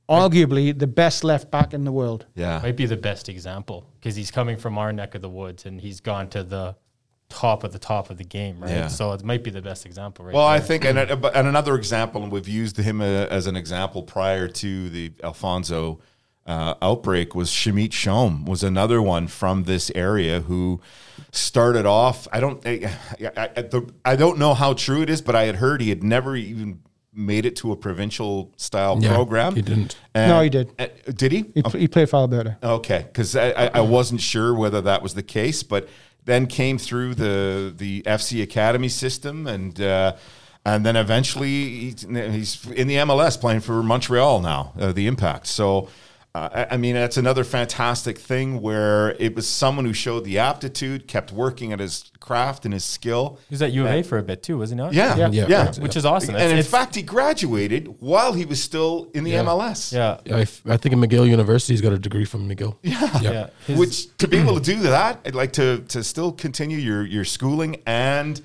[0.09, 2.25] arguably the best left back in the world.
[2.35, 5.65] yeah might be the best example because he's coming from our neck of the woods
[5.65, 6.75] and he's gone to the
[7.31, 8.69] top of the top of the game, right?
[8.71, 8.87] Yeah.
[8.87, 10.33] So it might be the best example, right?
[10.35, 13.55] Well, I think, and, uh, and another example, and we've used him uh, as an
[13.55, 15.99] example prior to the Alfonso
[16.45, 20.81] uh, outbreak, was Shamit Shome, was another one from this area who
[21.31, 22.27] started off.
[22.31, 22.91] I don't, I,
[23.37, 25.89] I, I, the, I don't know how true it is, but I had heard he
[25.89, 26.81] had never even
[27.13, 29.53] made it to a provincial style Yeah, program.
[29.55, 29.97] he didn't.
[30.13, 30.71] And- No, he did.
[30.79, 31.51] uh, did he?
[31.53, 32.57] He, pl- he played for Alberta.
[32.63, 35.89] Okay, because I, I, I wasn't sure whether that was the case, but
[36.25, 40.15] then came through the the FC Academy system, and uh,
[40.65, 45.47] and then eventually he's, in the MLS playing for Montreal now, uh, the Impact.
[45.47, 45.89] So
[46.33, 50.39] Uh, I- I mean, that's another fantastic thing where it was someone who showed the
[50.39, 53.37] aptitude, kept working at his craft and his skill.
[53.49, 54.85] He was at U of A for a bit too, wasn't he?
[54.85, 54.93] not?
[54.93, 55.45] Yeah, yeah, Yeah.
[55.49, 55.71] yeah.
[55.81, 56.35] Which is awesome.
[56.35, 59.41] And It's- in it's- fact, he graduated while he was still in the Yeah.
[59.43, 59.91] MLS.
[59.91, 60.19] Yeah.
[60.33, 62.77] I, f- I think in McGill University, he's got a degree from McGill.
[62.81, 63.19] Yeah.
[63.21, 63.47] Yeah.
[63.67, 67.05] His- Which to be able to do that, I'd like to to still continue your
[67.05, 68.41] your schooling and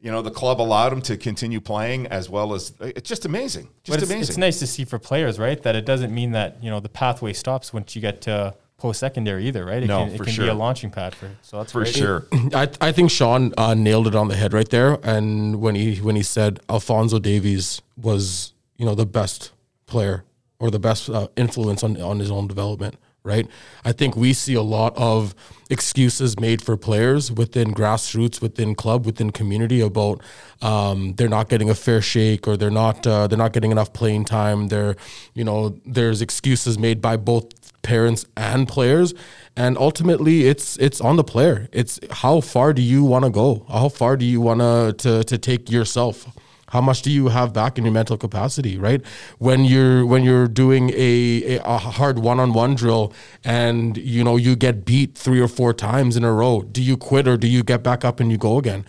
[0.00, 3.64] you know the club allowed him to continue playing as well as it's just amazing,
[3.82, 4.30] just but it's, amazing.
[4.30, 5.60] it's nice to see for players, right?
[5.62, 9.00] That it doesn't mean that you know the pathway stops once you get to post
[9.00, 9.82] secondary either, right?
[9.82, 10.44] It No, can, it can sure.
[10.44, 11.28] be a launching pad for.
[11.42, 11.94] So that's for great.
[11.94, 12.26] sure.
[12.54, 14.98] I, I think Sean uh, nailed it on the head right there.
[15.02, 19.50] And when he when he said Alfonso Davies was you know the best
[19.86, 20.22] player
[20.60, 22.94] or the best uh, influence on on his own development,
[23.28, 23.46] right?
[23.84, 25.34] I think we see a lot of
[25.70, 30.22] excuses made for players within grassroots, within club, within community about
[30.62, 33.92] um, they're not getting a fair shake or they're not uh, they're not getting enough
[33.92, 34.68] playing time.
[34.68, 34.96] They're
[35.34, 39.14] you know there's excuses made by both parents and players
[39.56, 43.64] and ultimately it's it's on the player it's how far do you want to go
[43.70, 46.26] how far do you want to to take yourself
[46.68, 49.00] how much do you have back in your mental capacity right
[49.38, 53.12] when you're when you're doing a, a, a hard one-on-one drill
[53.44, 56.96] and you know you get beat three or four times in a row do you
[56.96, 58.84] quit or do you get back up and you go again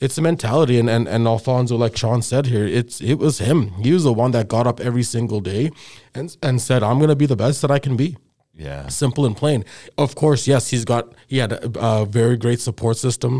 [0.00, 3.70] it's a mentality and, and and Alfonso like Sean said here it's it was him
[3.82, 5.70] he was the one that got up every single day
[6.14, 8.16] and and said I'm going to be the best that I can be
[8.56, 8.86] Yeah.
[8.88, 9.64] simple and plain.
[9.98, 13.32] Of course, yes, he's got he had a, a very great support system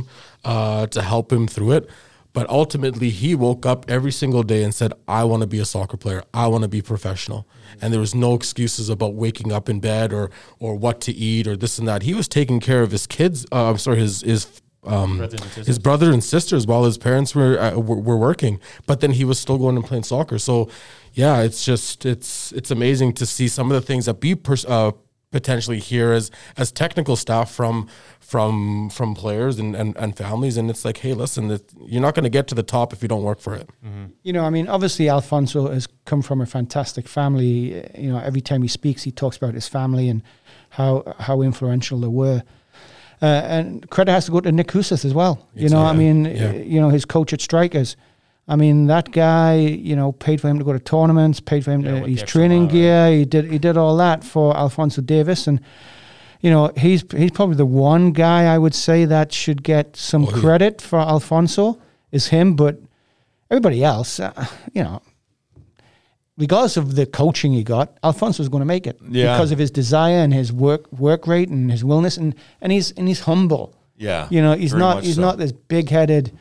[0.44, 1.84] uh, to help him through it.
[2.34, 5.64] But ultimately, he woke up every single day and said, "I want to be a
[5.64, 6.22] soccer player.
[6.34, 7.46] I want to be professional."
[7.80, 11.46] And there was no excuses about waking up in bed or or what to eat
[11.46, 12.02] or this and that.
[12.02, 13.46] He was taking care of his kids.
[13.50, 14.60] Uh, I'm sorry, his his.
[14.86, 15.66] Um, sisters.
[15.66, 19.24] his brother and sisters while his parents were, uh, were were working, but then he
[19.24, 20.38] was still going and playing soccer.
[20.38, 20.68] So,
[21.14, 24.66] yeah, it's just it's it's amazing to see some of the things that we pers-
[24.66, 24.90] uh,
[25.38, 27.86] potentially hear as as technical staff from
[28.20, 32.14] from from players and, and, and families, and it's like, hey, listen, that you're not
[32.14, 33.68] going to get to the top if you don't work for it.
[34.22, 37.82] You know, I mean, obviously Alfonso has come from a fantastic family.
[37.82, 40.22] Uh, You know, every time he speaks, he talks about his family and
[40.70, 42.42] how how influential they were.
[43.22, 45.36] Uh, and credit has to go to Nick Huoseh as well.
[45.54, 46.52] You know, I mean, Yeah.
[46.74, 47.96] you know, his coach at Strikers.
[48.46, 51.70] I mean, that guy, you know, paid for him to go to tournaments, paid for
[51.72, 53.10] him Yeah, to his training gear.
[53.10, 55.60] He did he did all that for Alfonso Davies, and
[56.42, 60.24] you know, he's he's probably the one guy I would say that should get some
[60.26, 60.40] Oh, yeah.
[60.40, 61.78] credit for Alfonso
[62.12, 62.78] is him, but
[63.50, 65.00] everybody else, uh, you know,
[66.36, 69.34] regardless of the coaching he got, Alfonso was going to make it Yeah.
[69.34, 72.90] because of his desire and his work work rate and his willingness, and and he's
[72.92, 73.74] and he's humble.
[73.96, 74.26] Yeah.
[74.30, 75.20] You know, he's not he's so.
[75.22, 76.36] not this big headed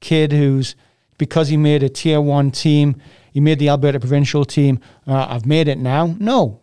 [0.00, 0.74] kid who's
[1.18, 2.96] because he made a tier one team,
[3.32, 4.80] he made the Alberta provincial team.
[5.06, 6.14] Uh, I've made it now.
[6.18, 6.60] No,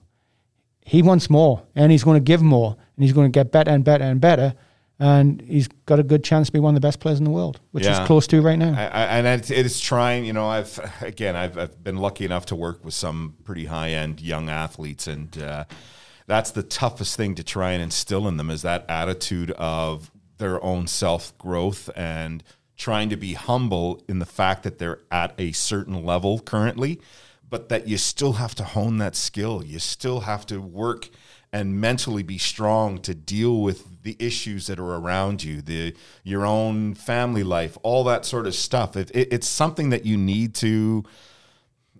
[0.86, 3.72] he wants more, and he's going to give more, and he's going to get better
[3.72, 4.54] and better and better.
[5.00, 7.32] And he's got a good chance to be one of the best players in the
[7.32, 7.98] world, which Yeah.
[7.98, 8.74] he's close to right now.
[8.78, 10.26] I, I, and it's, it's trying.
[10.26, 13.90] You know, I've again, I've, I've been lucky enough to work with some pretty high
[13.92, 15.64] end young athletes, and uh,
[16.28, 20.64] that's the toughest thing to try and instill in them is that attitude of their
[20.64, 22.44] own self growth and
[22.82, 27.00] trying to be humble in the fact that they're at a certain level currently,
[27.48, 29.63] but that you still have to hone that skill.
[29.63, 31.10] You still have to work
[31.54, 36.44] and mentally be strong to deal with the issues that are around you, the your
[36.44, 38.98] own family life, all that sort of stuff.
[38.98, 41.04] It, it, it's something that you need to.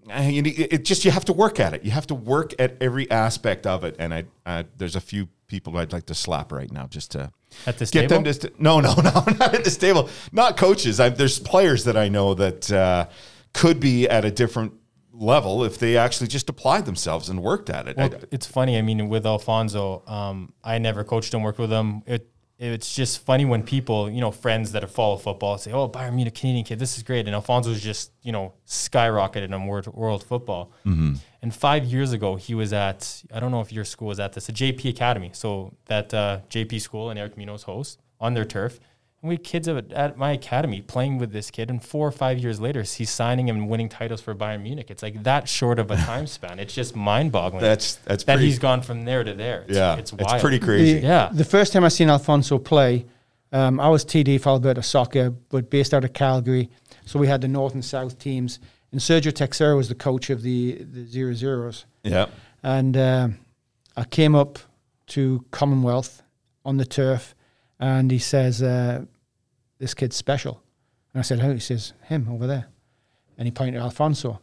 [0.10, 1.84] uh, You need, it just you have to work at it.
[1.84, 3.96] You have to work at every aspect of it.
[4.00, 7.32] And I, I there's a few people I'd like to slap right now just to
[7.66, 8.34] At this get them table?
[8.34, 11.96] to st- no no no not at this table not coaches I, there's players that
[11.98, 13.08] i know that uh,
[13.54, 14.74] could be at a different
[15.14, 18.78] level if they actually just applied themselves and worked at it Well, I- it's funny.
[18.78, 22.02] I mean, with Alfonso, um, I never coached him, worked with him.
[22.08, 22.28] It
[22.62, 26.38] it's just funny when people, you know, friends that follow football say, "Oh, Bayern Munich,
[26.38, 30.24] a Canadian kid, this is great," and Alfonso's just, you know, skyrocketed in world world
[30.24, 30.71] football.
[30.86, 31.15] Mm-hmm.
[31.41, 34.34] And five years ago, he was at I don't know if your school was at
[34.34, 38.45] this, a JP Academy, so that uh, JP school and Eric Minos host on their
[38.45, 38.80] turf.
[39.21, 42.12] And we had kids at, at my academy playing with this kid, and four or
[42.12, 44.89] five years later, he's signing and winning titles for Bayern Munich.
[44.89, 46.60] It's like that short of a time span.
[46.60, 49.62] It's just mind boggling that's that's that pretty, he's gone from there to there.
[49.62, 51.29] It's, yeah it's it's, pretty crazy The, Yeah.
[51.31, 53.05] The first time I seen Alfonso play,
[53.51, 56.69] um, I was TD for Alberta Soccer, but based out of Calgary.
[57.05, 58.60] So we had the North and South teams.
[58.91, 61.86] And Sergio Texera was the coach of the, the Zero Zeros.
[62.03, 62.25] yeah
[62.63, 63.38] And um
[63.95, 64.60] I came up
[65.07, 66.23] to Commonwealth
[66.63, 67.36] on the turf,
[67.79, 69.05] and he says, uh,
[69.82, 70.62] This kid's special.
[71.12, 71.54] And I said, Who?
[71.54, 72.67] He says, Him over there.
[73.36, 74.39] And he pointed at Alfonso.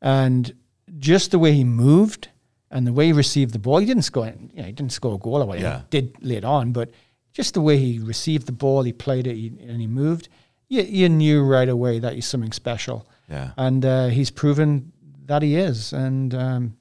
[0.00, 0.54] And
[0.98, 2.28] just the way he moved
[2.70, 4.26] and the way he received the ball, he didn't score.
[4.26, 5.66] You know, he didn't score a goal or whatever.
[5.66, 5.78] Yeah.
[5.80, 6.90] He did later on, but
[7.34, 10.30] just the way he received the ball, he played it, he, and he moved.
[10.68, 13.06] You, you knew right away that he's something special.
[13.28, 13.52] Yeah.
[13.58, 14.92] and uh, he's proven
[15.26, 15.92] that he is.
[15.92, 16.76] And um,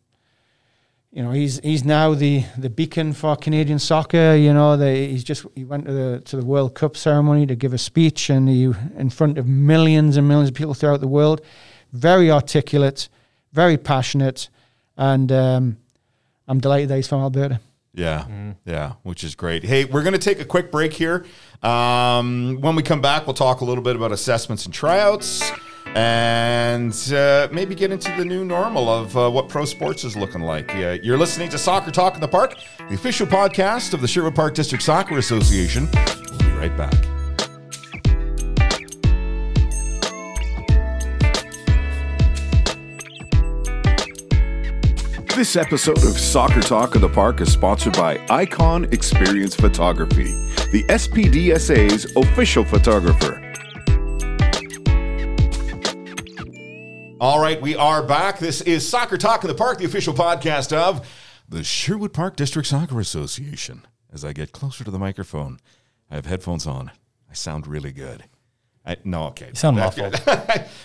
[1.11, 4.33] you know, he's he's now the, the beacon for Canadian soccer.
[4.35, 7.55] You know, they, he's just he went to the to the World Cup ceremony to
[7.55, 11.09] give a speech, and he in front of millions and millions of people throughout the
[11.09, 11.41] world.
[11.91, 13.09] Very articulate,
[13.51, 14.49] very passionate,
[14.95, 15.77] and um,
[16.47, 17.59] I'm delighted that he's from Alberta.
[17.93, 19.65] Yeah, yeah, which is great.
[19.65, 21.25] Hey, we're going to take a quick break here.
[21.61, 25.51] Um, when we come back, we'll talk a little bit about assessments and tryouts
[25.95, 30.41] and uh, maybe get into the new normal of uh, what pro sports is looking
[30.41, 30.71] like.
[30.73, 32.55] Yeah, you're listening to Soccer Talk in the Park,
[32.87, 35.89] the official podcast of the Sherwood Park District Soccer Association.
[35.93, 36.93] We'll be right back.
[45.35, 50.25] This episode of Soccer Talk in the Park is sponsored by Icon Experience Photography,
[50.71, 53.40] the SPDSA's official photographer.
[57.21, 58.39] All right, we are back.
[58.39, 61.07] This is Soccer Talk in the Park, the official podcast of
[61.47, 63.85] the Sherwood Park District Soccer Association.
[64.11, 65.59] As I get closer to the microphone,
[66.09, 66.89] I have headphones on.
[67.29, 68.23] I sound really good.
[68.83, 69.49] I, no, okay.
[69.49, 70.19] You sound muffled.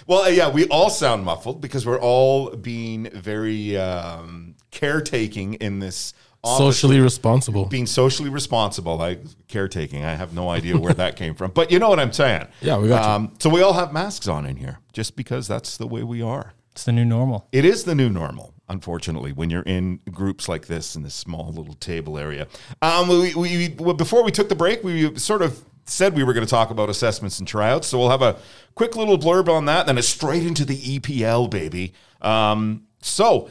[0.06, 5.78] well, uh, yeah, we all sound muffled because we're all being very um, caretaking in
[5.78, 6.12] this
[6.44, 7.64] Socially responsible.
[7.64, 10.04] being socially responsible, like caretaking.
[10.04, 12.46] I have no idea where that came from, but you know what I'm saying.
[12.60, 13.10] Yeah, we got you.
[13.10, 16.22] Um, so we all have masks on in here, just because that's the way we
[16.22, 16.52] are.
[16.72, 17.48] It's the new normal.
[17.52, 21.52] It is the new normal, unfortunately, when you're in groups like this in this small
[21.52, 22.46] little table area.
[22.82, 26.32] Um, we, we, well, before we took the break, we sort of said we were
[26.34, 27.86] going to talk about assessments and tryouts.
[27.86, 28.36] So we'll have a
[28.74, 31.94] quick little blurb on that, then it's straight into the EPL, baby.
[32.20, 33.48] Um, so,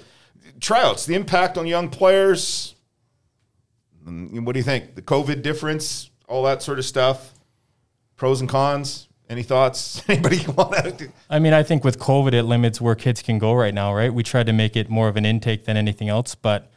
[0.59, 2.74] tryouts, the impact on young players.
[4.07, 4.95] Mm, What do you think?
[4.95, 7.33] The COVID difference, all that sort of stuff,
[8.15, 9.07] pros and cons.
[9.27, 10.03] Any thoughts?
[10.09, 11.09] Anybody want to?
[11.29, 14.13] I mean, I think with COVID, it limits where kids can go right now, right?
[14.13, 16.71] We tried to make it more of an intake than anything else, but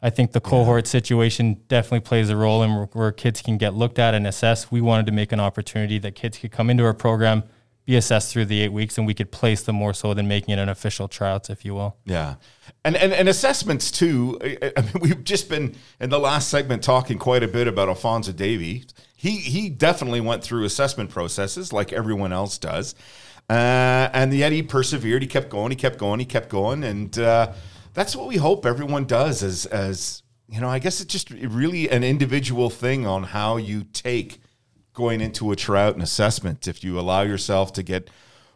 [0.00, 3.98] I think the cohort situation definitely plays a role in where kids can get looked
[3.98, 4.72] at and assessed.
[4.72, 7.42] We wanted to make an opportunity that kids could come into our program,
[7.90, 10.54] be assessed through the eight weeks, and we could place them more so than making
[10.54, 11.96] it an official tryouts, if you will.
[12.04, 12.36] Yeah,
[12.84, 14.38] and and, and assessments too.
[14.42, 18.30] I, mean, we've just been in the last segment talking quite a bit about Alfonso
[18.32, 18.86] Davies.
[19.16, 22.94] He he definitely went through assessment processes like everyone else does,
[23.50, 25.22] uh, and yet he persevered.
[25.22, 25.70] He kept going.
[25.70, 26.20] He kept going.
[26.20, 27.52] He kept going, and uh,
[27.92, 29.42] that's what we hope everyone does.
[29.42, 33.82] As as you know, I guess it's just really an individual thing on how you
[33.82, 34.40] take
[34.92, 36.68] going into a tryout and assessment.
[36.68, 38.10] If you allow yourself to get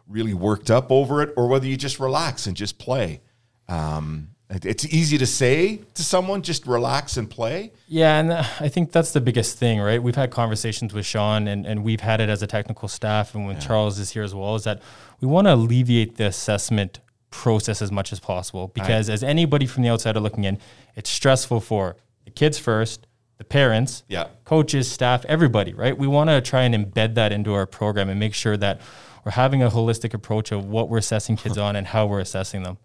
[0.07, 3.21] really worked up over it, or whether you just relax and just play.
[3.67, 7.71] Um, it's easy to say to someone, just relax and play.
[7.87, 10.01] Yeah, and uh, I think that's the biggest thing, right?
[10.01, 13.47] We've had conversations with Sean, and, and we've had it as a technical staff, and
[13.47, 14.83] when Charles is here as well, is that
[15.19, 16.99] we want to alleviate the assessment
[17.31, 18.67] process as much as possible.
[18.67, 20.59] Because as anybody from the outside are looking in,
[20.95, 24.25] it's stressful for the kids first, the parents, Yeah.
[24.45, 25.97] coaches, staff, everybody, right?
[25.97, 28.79] We want to try and embed that into our program and make sure that
[29.25, 32.63] we're having a holistic approach of what we're assessing kids on and how we're assessing
[32.63, 32.77] them.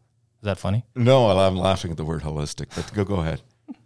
[0.43, 0.85] Is that funny?
[0.97, 3.43] No, I'm laughing at the word holistic, but go go ahead.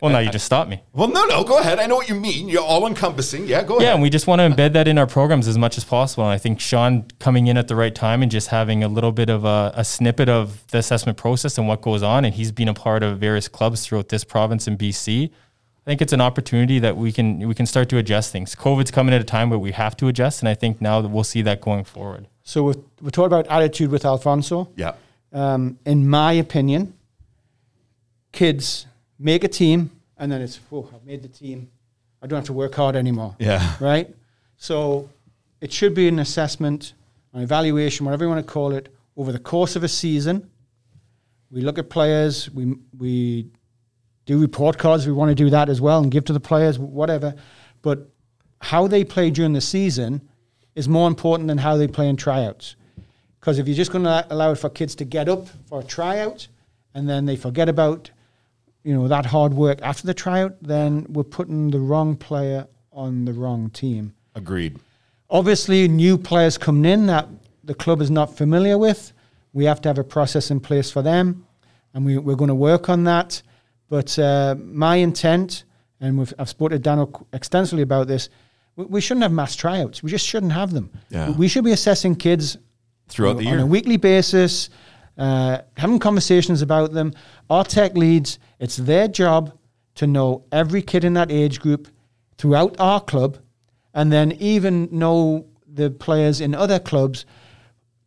[0.00, 0.84] Well, now you just stopped me.
[0.92, 1.80] Well, no, no, go ahead.
[1.80, 2.48] I know what you mean.
[2.48, 3.48] You're all encompassing.
[3.48, 3.82] Yeah, go Yeah, ahead.
[3.88, 6.22] Yeah, and we just want to embed that in our programs as much as possible.
[6.22, 9.10] And I think Sean coming in at the right time and just having a little
[9.10, 12.52] bit of a, a snippet of the assessment process and what goes on, and he's
[12.52, 15.32] been a part of various clubs throughout this province in BC.
[15.90, 18.54] I think it's an opportunity that we can we can start to adjust things.
[18.54, 21.08] COVID's coming at a time where we have to adjust, and I think now that
[21.08, 22.28] we'll see that going forward.
[22.44, 24.70] So we're, we're talking about attitude with Alfonso.
[24.76, 24.92] yeah.
[25.32, 26.94] um, in my opinion,
[28.30, 28.86] kids
[29.18, 31.68] make a team and then it's, oh, I've made the team.
[32.22, 33.34] I don't have to work hard anymore.
[33.40, 33.74] Yeah.
[33.80, 34.14] Right?
[34.58, 35.08] So
[35.60, 36.92] it should be an assessment,
[37.32, 40.48] an evaluation, whatever you want to call it, over the course of a season.
[41.50, 43.46] We look at players, we, we
[44.30, 46.78] do report cards, we want to do that as well and give to the players,
[46.78, 47.34] whatever.
[47.82, 48.08] But
[48.60, 50.20] how they play during the season
[50.76, 52.76] is more important than how they play in tryouts.
[53.40, 55.82] Because if you're just going to allow it for kids to get up for a
[55.82, 56.46] tryout
[56.94, 58.12] and then they forget about,
[58.84, 63.24] you know, that hard work after the tryout, then we're putting the wrong player on
[63.24, 64.14] the wrong team.
[64.36, 64.78] Agreed.
[65.28, 67.26] Obviously, new players coming in that
[67.64, 69.12] the club is not familiar with.
[69.52, 71.46] We have to have a process in place for them,
[71.92, 73.42] and we, we're going to work on that.
[73.90, 75.64] But uh, my intent,
[76.00, 78.30] and we've, I've spoken to Daniel extensively about this,
[78.76, 80.02] we, we shouldn't have mass tryouts.
[80.02, 80.90] We just shouldn't have them.
[81.10, 81.32] Yeah.
[81.32, 82.56] We should be assessing kids
[83.08, 84.70] Throughout the year on a weekly basis,
[85.18, 87.12] uh, having conversations about them.
[87.50, 89.58] Our tech leads, it's their job
[89.96, 91.88] to know every kid in that age group
[92.38, 93.38] throughout our club,
[93.92, 97.26] and then even know the players in other clubs,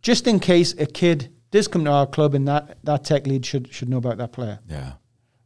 [0.01, 3.45] just in case a kid does come to our club, and that, that tech lead
[3.45, 4.59] should should know about that player.
[4.69, 4.93] Yeah.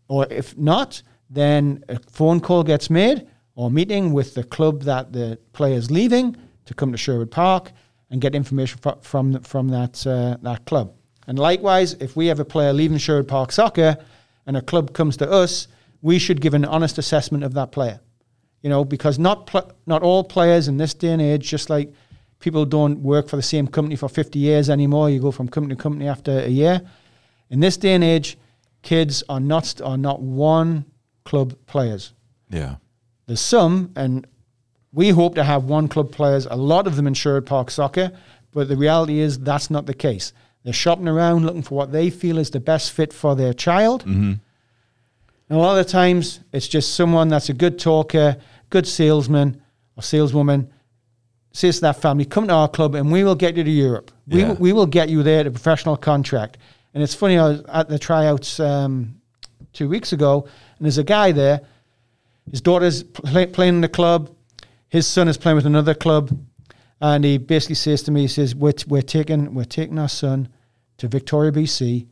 [0.07, 5.13] Or if not, then a phone call gets made or meeting with the club that
[5.13, 6.35] the player is leaving
[6.65, 7.71] to come to Sherwood Park
[8.09, 10.93] and get information fro- from from that uh, that club.
[11.27, 13.97] And likewise, if we have a player leaving Sherwood Park Soccer
[14.45, 15.67] and a club comes to us,
[16.01, 17.99] we should give an honest assessment of that player.
[18.61, 21.93] You know, because not pl- not all players in this day and age, just like
[22.39, 25.09] people don't work for the same company for 50 years anymore.
[25.09, 26.81] You go from company to company after a year.
[27.49, 28.37] In this day and age,
[28.87, 30.85] kids are not are not one
[31.25, 32.13] club players.
[32.49, 32.75] Yeah.
[33.25, 34.25] There's some, and
[34.93, 38.11] we hope to have one club players, a lot of them in Sherwood Park Soccer,
[38.53, 40.31] but the reality is that's not the case.
[40.63, 44.03] They're shopping around looking for what they feel is the best fit for their child.
[44.03, 44.33] Mm-hmm.
[45.49, 48.37] And a lot of the times, it's just someone that's a good talker,
[48.69, 49.61] good salesman
[49.97, 50.71] or saleswoman,
[51.51, 54.11] says to that family, come to our club and we will get you to Europe.
[54.27, 54.47] We, Yeah.
[54.49, 56.57] will- we will get you there to professional contract.
[56.97, 59.21] And it's funny, I was at the tryouts um,
[59.71, 60.47] two weeks ago,
[60.79, 61.61] and there's a guy there.
[62.49, 64.35] His daughter's play, playing in the club.
[64.89, 66.35] His son is playing with another club,
[66.99, 70.49] and he basically says to me, he says, "We're, we're taking we're taking our son
[70.97, 72.07] to Victoria, BC,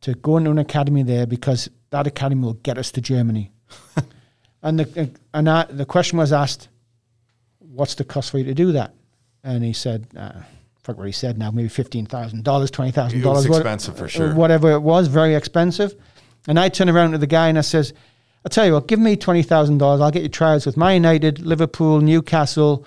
[0.00, 3.52] to go into an academy there because that academy will get us to Germany."
[4.62, 6.68] and the and I, the question was asked,
[7.58, 8.94] "What's the cost for you to do that?"
[9.44, 10.44] And he said, uh, "I
[10.86, 11.50] forget what he said now.
[11.50, 14.34] Maybe fifteen thousand dollars, twenty thousand It was dollars, expensive for sure.
[14.34, 15.94] Whatever it was, very expensive."
[16.48, 17.92] And I turn around to the guy and I says,
[18.44, 20.00] "I'll tell you what, give me twenty thousand dollars.
[20.00, 22.86] I'll get you trials with Man United, Liverpool, Newcastle.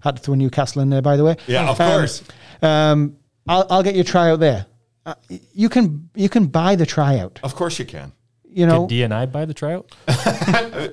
[0.00, 1.36] Had to throw Newcastle in there, by the way.
[1.46, 2.22] Yeah, of Um, course.
[2.62, 4.64] Um, I'll, I'll get you a tryout there.
[5.04, 5.14] Uh,
[5.52, 7.40] you can you can buy the tryout.
[7.42, 8.12] Of course you can.
[8.52, 9.94] You know, D and I buy the tryout?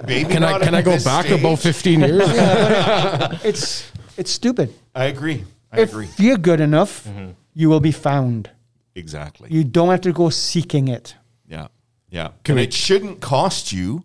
[0.07, 1.39] Maybe Can I can I go back stage.
[1.39, 2.21] about 15 years?
[3.43, 4.73] it's it's stupid.
[4.93, 5.43] I agree.
[5.71, 6.09] I if agree.
[6.17, 7.31] you're good enough, mm-hmm.
[7.53, 8.49] you will be found.
[8.95, 9.49] Exactly.
[9.51, 11.15] You don't have to go seeking it.
[11.47, 11.67] yeah.
[12.09, 12.29] Yeah.
[12.45, 14.03] Can and we- it shouldn't cost you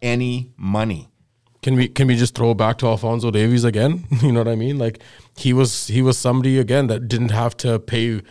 [0.00, 1.08] any money.
[1.62, 4.04] Can we can we just throw back to Alfonso Davies again?
[4.22, 4.78] You know what I mean?
[4.78, 5.00] Like
[5.36, 8.22] he was he was somebody again that didn't have to pay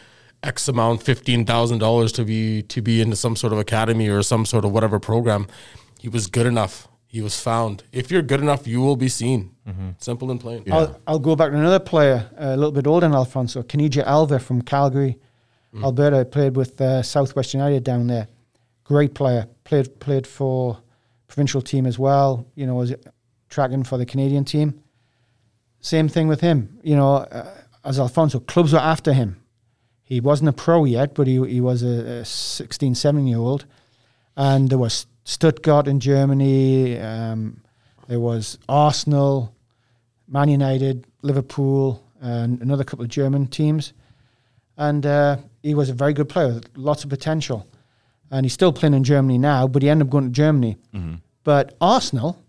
[0.43, 4.21] X amount, fifteen thousand dollars to be to be into some sort of academy or
[4.23, 5.47] some sort of whatever program.
[5.99, 6.87] He was good enough.
[7.11, 7.83] He was found.
[7.91, 9.53] If you're good enough, you will be seen.
[9.97, 10.63] Simple and plain.
[10.71, 14.01] I'll, I'll go back to another player, uh, a little bit older than Alfonso, Kenija
[14.05, 15.17] Alva from Calgary,
[15.83, 16.23] Alberta.
[16.23, 18.29] Played with uh, Southwest United down there.
[18.85, 19.47] Great player.
[19.65, 20.79] Played played for
[21.27, 22.47] provincial team as well.
[22.55, 22.93] You know, was
[23.49, 24.81] tracking for the Canadian team.
[25.81, 26.79] Same thing with him.
[26.81, 27.53] You know, uh,
[27.83, 29.43] as Alfonso, clubs were after him.
[30.01, 33.65] He wasn't a pro yet, but he he was a, a 16, 17 year old,
[34.37, 36.99] and there was Stuttgart in Germany.
[36.99, 37.61] Um,
[38.07, 39.55] there was Arsenal.
[40.27, 43.91] Man United, Liverpool, and another couple of German teams.
[44.77, 47.67] And uh, he was a very good player with lots of potential.
[48.31, 50.77] And he's still playing in Germany now, but he ended up going to Germany.
[51.43, 52.41] But Arsenal,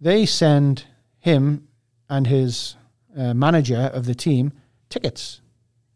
[0.00, 0.86] they send
[1.20, 1.68] him
[2.10, 2.74] and his
[3.16, 4.52] uh, manager of the team
[4.88, 5.40] tickets,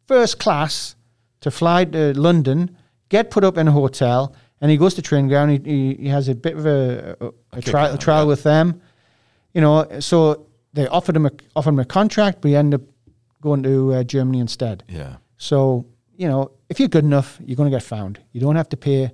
[0.07, 0.95] first class,
[1.41, 2.77] to fly to London,
[3.09, 5.51] get put up in a hotel, and he goes to training ground.
[5.51, 8.29] He, he, he has a bit of a, a, a, trial, trial yeah.
[8.29, 8.81] with them
[9.53, 12.87] you know, so they offered him a, offered him a contract, but he ended up
[13.41, 14.85] going to uh, Germany instead.
[14.89, 15.17] Yeah.
[15.37, 15.87] So
[16.17, 18.21] you know, if you're good enough, you're going to get found.
[18.33, 19.11] You don't have to pay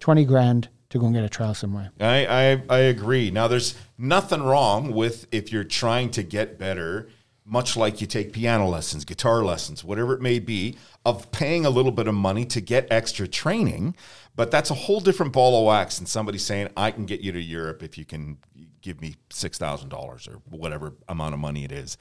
[0.00, 1.90] twenty grand to go and get a trial somewhere.
[2.00, 3.30] I, I, I agree.
[3.30, 7.10] Now, there's nothing wrong with if you're trying to get better,
[7.48, 10.76] much like you take piano lessons, guitar lessons, whatever it may be,
[11.06, 13.96] of paying a little bit of money to get extra training.
[14.36, 17.32] But that's a whole different ball of wax than somebody saying, I can get you
[17.32, 18.38] to Europe if you can
[18.82, 19.92] give me $6,000
[20.28, 21.96] or whatever amount of money it is.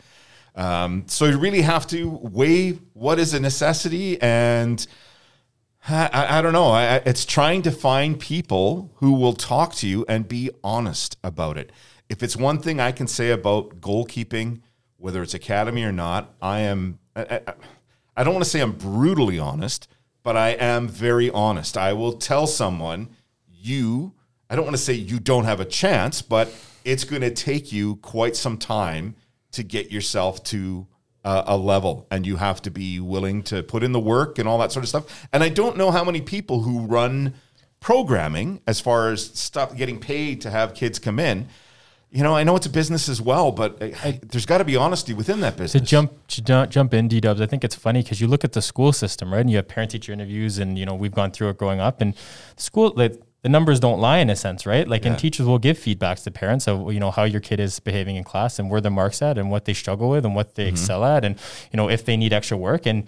[0.56, 4.86] Um, so you really have to weigh what is a necessity and
[5.88, 6.68] I, I- I don't know.
[6.72, 11.58] I, it's trying to find people who will talk to you and be honest about
[11.58, 11.72] it.
[12.10, 14.62] If it's one thing I can say about goalkeeping,
[14.98, 17.00] whether it's academy or not, I am.
[17.16, 17.42] I,
[18.16, 19.88] I, don't want to say I'm brutally honest,
[20.24, 21.78] but I am very honest.
[21.78, 23.10] I will tell someone
[23.48, 24.14] you.
[24.50, 26.54] I don't want to say you don't have a chance, but
[26.86, 29.16] it's going to take you quite some time
[29.52, 30.88] to get yourself to
[31.26, 34.48] uh, a level and you have to be willing to put in the work and
[34.48, 35.28] all that sort of stuff.
[35.34, 37.34] And I don't know how many people who run
[37.82, 41.50] programming as far as stuff getting paid to have kids come in.
[42.10, 44.66] You know, I know it's a business as well, but I, I, there's got to
[44.66, 45.74] be honesty within that business.
[45.74, 48.44] To jump to jump- jump in, D Dubs, I think it's funny because you look
[48.44, 49.42] at the school system, right?
[49.42, 52.00] And you have parent teacher interviews, and you know we've gone through it growing up,
[52.00, 52.16] and
[52.56, 54.88] school like, the numbers don't lie in a sense, right?
[54.88, 57.80] Like, and teachers will give feedbacks to parents of you know how your kid is
[57.80, 60.56] behaving in class and where the marks at, and what they struggle with, and what
[60.56, 60.74] they mm-hmm.
[60.74, 61.38] excel at, and
[61.72, 63.08] you know if they need extra work and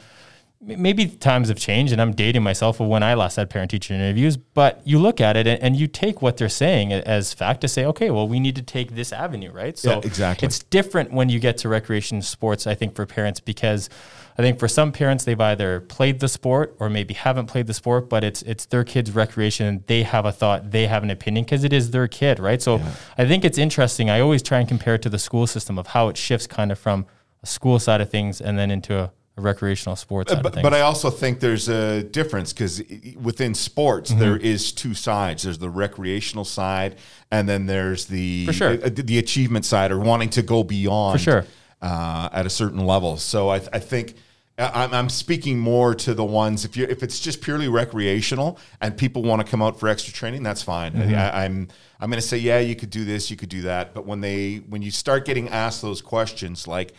[0.62, 3.94] maybe times have changed and I'm dating myself of when I last had parent teacher
[3.94, 7.62] interviews, but you look at it and, and you take what they're saying as fact
[7.62, 9.78] to say, okay, well, we need to take this avenue, right?
[9.78, 10.46] So Yeah, exactly.
[10.46, 13.90] it's different when you get to recreation sports, I think, for parents, because
[14.38, 17.74] I think for some parents, they've either played the sport or maybe haven't played the
[17.74, 21.10] sport, but it's it's their kid's recreation and they have a thought, they have an
[21.10, 22.62] opinion because it is their kid, right?
[22.62, 22.82] So
[23.18, 24.10] I think it's interesting.
[24.10, 26.72] I always try and compare it to the school system of how it shifts kind
[26.72, 27.06] of from
[27.44, 30.82] a school side of things and then into a recreational sports side but, but I
[30.82, 32.82] also think there's a difference because
[33.22, 34.20] within sports Mm-hmm.
[34.20, 35.44] there is two sides.
[35.44, 36.96] There's the recreational side,
[37.32, 38.72] and then there's the sure.
[38.84, 41.46] uh, the achievement side or wanting to go beyond For sure.
[41.82, 43.18] uh, at a certain level.
[43.18, 44.16] So I, I think.
[44.62, 48.98] I'm, I'm speaking more to the ones if you if it's just purely recreational and
[48.98, 50.92] people want to come out for extra training, that's fine.
[50.92, 51.16] Mm-hmm.
[51.16, 51.70] I, I'm
[52.02, 54.20] I'm going to say yeah, you could do this, you could do that, but when
[54.20, 56.92] they when you start getting asked those questions like,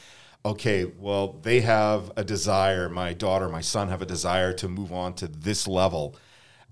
[0.45, 4.93] okay, well they have a desire, my daughter, my son have a desire to move
[4.93, 6.17] on to this level.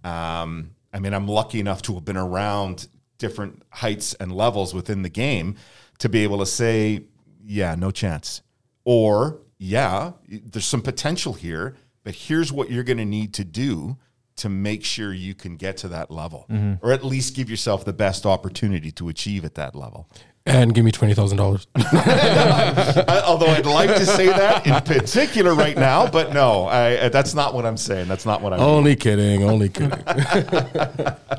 [0.04, 2.88] Um, I mean, I'm lucky enough to have been around
[3.18, 5.56] different heights and levels within the game
[5.98, 7.04] to be able to say,
[7.44, 8.42] yeah, no chance.
[8.84, 13.98] Or, yeah, there's some potential here, but here's what you're going to need to do
[14.36, 16.46] to make sure you can get to that level,
[16.80, 20.08] or at least give yourself the best opportunity to achieve at that level.
[20.48, 21.66] And give me twenty thousand dollars.
[21.76, 27.54] Although I'd like to say that in particular right now, but no, I, that's not
[27.54, 28.08] what I'm saying.
[28.08, 28.60] That's not what I'm.
[28.60, 29.44] only kidding.
[29.44, 29.90] Only kidding.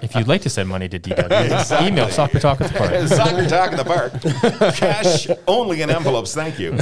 [0.01, 3.07] if you'd like to send money to DW, email soccer talk at the park.
[3.09, 4.75] Soccer talk in the park.
[4.75, 6.33] Cash only in envelopes.
[6.35, 6.73] Thank you.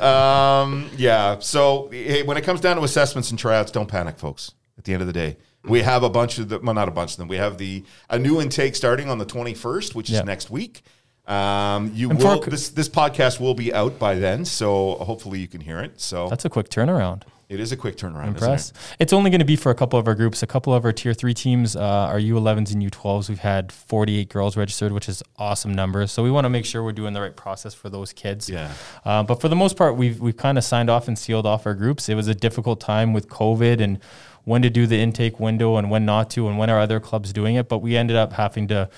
[0.00, 1.38] Um, yeah.
[1.40, 4.52] So hey, when it comes down to assessments and tryouts, don't panic, folks.
[4.78, 6.92] At the end of the day, we have a bunch of the well, not a
[6.92, 7.28] bunch of them.
[7.28, 10.82] We have the a new intake starting on the 21st, which is next week.
[11.26, 15.46] Um, you And will this this podcast will be out by then, so hopefully you
[15.46, 16.00] can hear it.
[16.00, 17.22] So That's a quick turnaround.
[17.48, 18.28] it is a quick turnaround.
[18.28, 18.70] Impress.
[18.72, 20.42] Isn't It's only going to be for a couple of our groups.
[20.42, 24.28] A couple of our tier three teams, uh, our U11s and U12s, we've had 48
[24.30, 26.10] girls registered, which is awesome numbers.
[26.10, 28.50] So we want to make sure we're doing the right process for those kids.
[28.50, 28.72] Yeah.
[29.04, 31.66] Uh, but for the most part, we've we've kind of signed off and sealed off
[31.66, 32.08] our groups.
[32.08, 34.00] It was a difficult time with COVID and
[34.44, 37.32] when to do the intake window and when not to, and when are other clubs
[37.32, 37.68] doing it.
[37.68, 38.88] But we ended up having to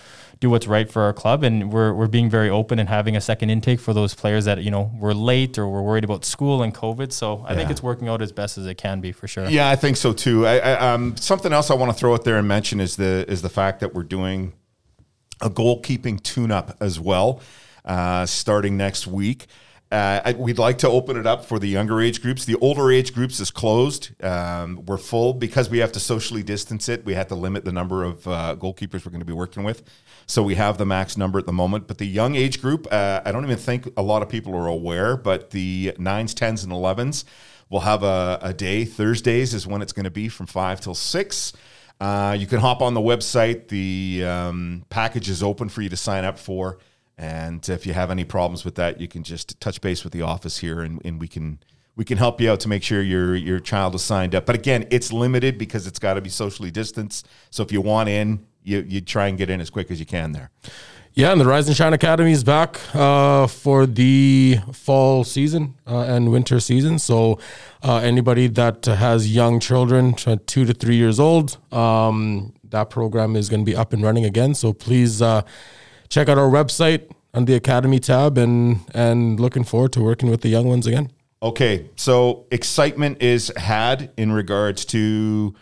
[0.45, 3.21] do what's right for our club, and we're we're being very open and having a
[3.21, 6.63] second intake for those players that you know were late or were worried about school
[6.63, 7.13] and COVID.
[7.13, 9.47] So I think it's working out as best as it can be for sure.
[9.49, 10.47] Yeah, I think so too.
[10.47, 13.25] I, I, um, something else I want to throw out there and mention is the
[13.27, 14.53] is the fact that we're doing
[15.41, 17.41] a goalkeeping tune-up as well,
[17.85, 19.47] uh, starting next week.
[19.93, 22.45] Uh, I, we'd like to open it up for the younger age groups.
[22.45, 24.11] The older age groups is closed.
[24.25, 27.05] Um, we're full because we have to socially distance it.
[27.05, 29.85] We have to limit the number of uh, goalkeepers we're going to be working with.
[30.27, 31.87] So we have the max number at the moment.
[31.87, 34.67] But the young age group, uh, I don't even think a lot of people are
[34.67, 37.25] aware, but the nines, tens, and elevens
[37.71, 38.85] will have a, a day.
[38.85, 41.53] Thursdays is when it's going to be from five till six.
[42.01, 43.69] Uh, you can hop on the website.
[43.69, 46.79] The um, package is open for you to sign up for.
[47.17, 50.23] And if you have any problems with that, you can just touch base with the
[50.23, 51.61] office here, and, and we can
[51.97, 54.47] we can help you out to make sure your your child is signed up.
[54.47, 57.29] But again, it's limited because it's got to be socially distanced.
[57.51, 60.07] So if you want in, you you try and get in as quick as you
[60.07, 60.51] can there.
[61.17, 66.01] Yeah, and the Rise and Shine Academy is back uh, for the fall season uh,
[66.01, 66.99] and winter season.
[66.99, 67.39] So,
[67.85, 73.49] uh, anybody that has young children, two to three years old, um, that program is
[73.49, 74.55] going to be up and running again.
[74.55, 75.43] So, please uh,
[76.09, 80.43] check out our website on the Academy tab, and and looking forward to working with
[80.43, 81.11] the young ones again.
[81.43, 85.55] Okay, so excitement is had in regards to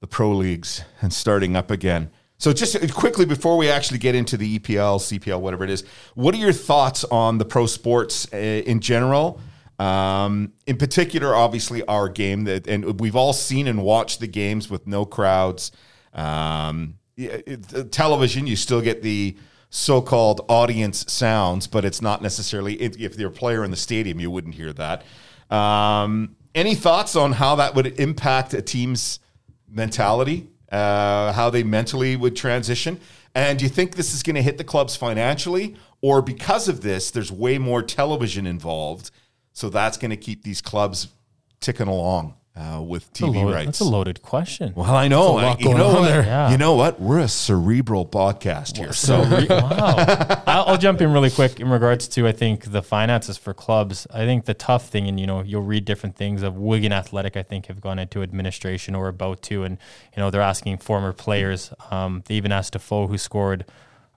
[0.00, 2.10] the pro leagues and starting up again.
[2.38, 5.84] So just quickly before we actually get into the EPL, CPL, whatever it is,
[6.14, 9.40] what are your thoughts on the pro sports uh, in general?
[9.78, 14.70] Um, in particular, obviously our game that, and we've all seen and watched the games
[14.70, 15.72] with no crowds.
[16.12, 19.36] Um, it- television, you still get the
[19.70, 22.80] so-called audience sounds, but it's not necessarily.
[22.80, 25.02] If if you're a player in the stadium, you wouldn't hear that.
[25.50, 29.20] Um, any thoughts on how that would impact a team's
[29.68, 30.48] mentality?
[30.70, 32.98] Uh, how they mentally would transition?
[33.34, 36.80] And do you think this is going to hit the clubs financially, or because of
[36.80, 39.10] this, there's way more television involved,
[39.52, 41.08] so that's going to keep these clubs
[41.60, 43.66] ticking along uh, with That's TV loaded- rights?
[43.66, 44.72] That's a loaded question.
[44.74, 45.38] Well, I know.
[45.38, 46.08] That's I- you know what?
[46.10, 46.50] Yeah.
[46.50, 46.98] You know what?
[47.00, 48.92] We're a cerebral podcast here.
[48.92, 50.42] So wow.
[50.46, 54.06] I'll, I'll jump in really quick in regards to I think the finances for clubs.
[54.12, 57.36] I think the tough thing, and you know, you'll read different things of Wigan Athletic.
[57.36, 59.78] I think have gone into administration or about to, and
[60.16, 61.72] you know, they're asking former players.
[61.90, 63.64] Um, they even asked Defoe, who scored.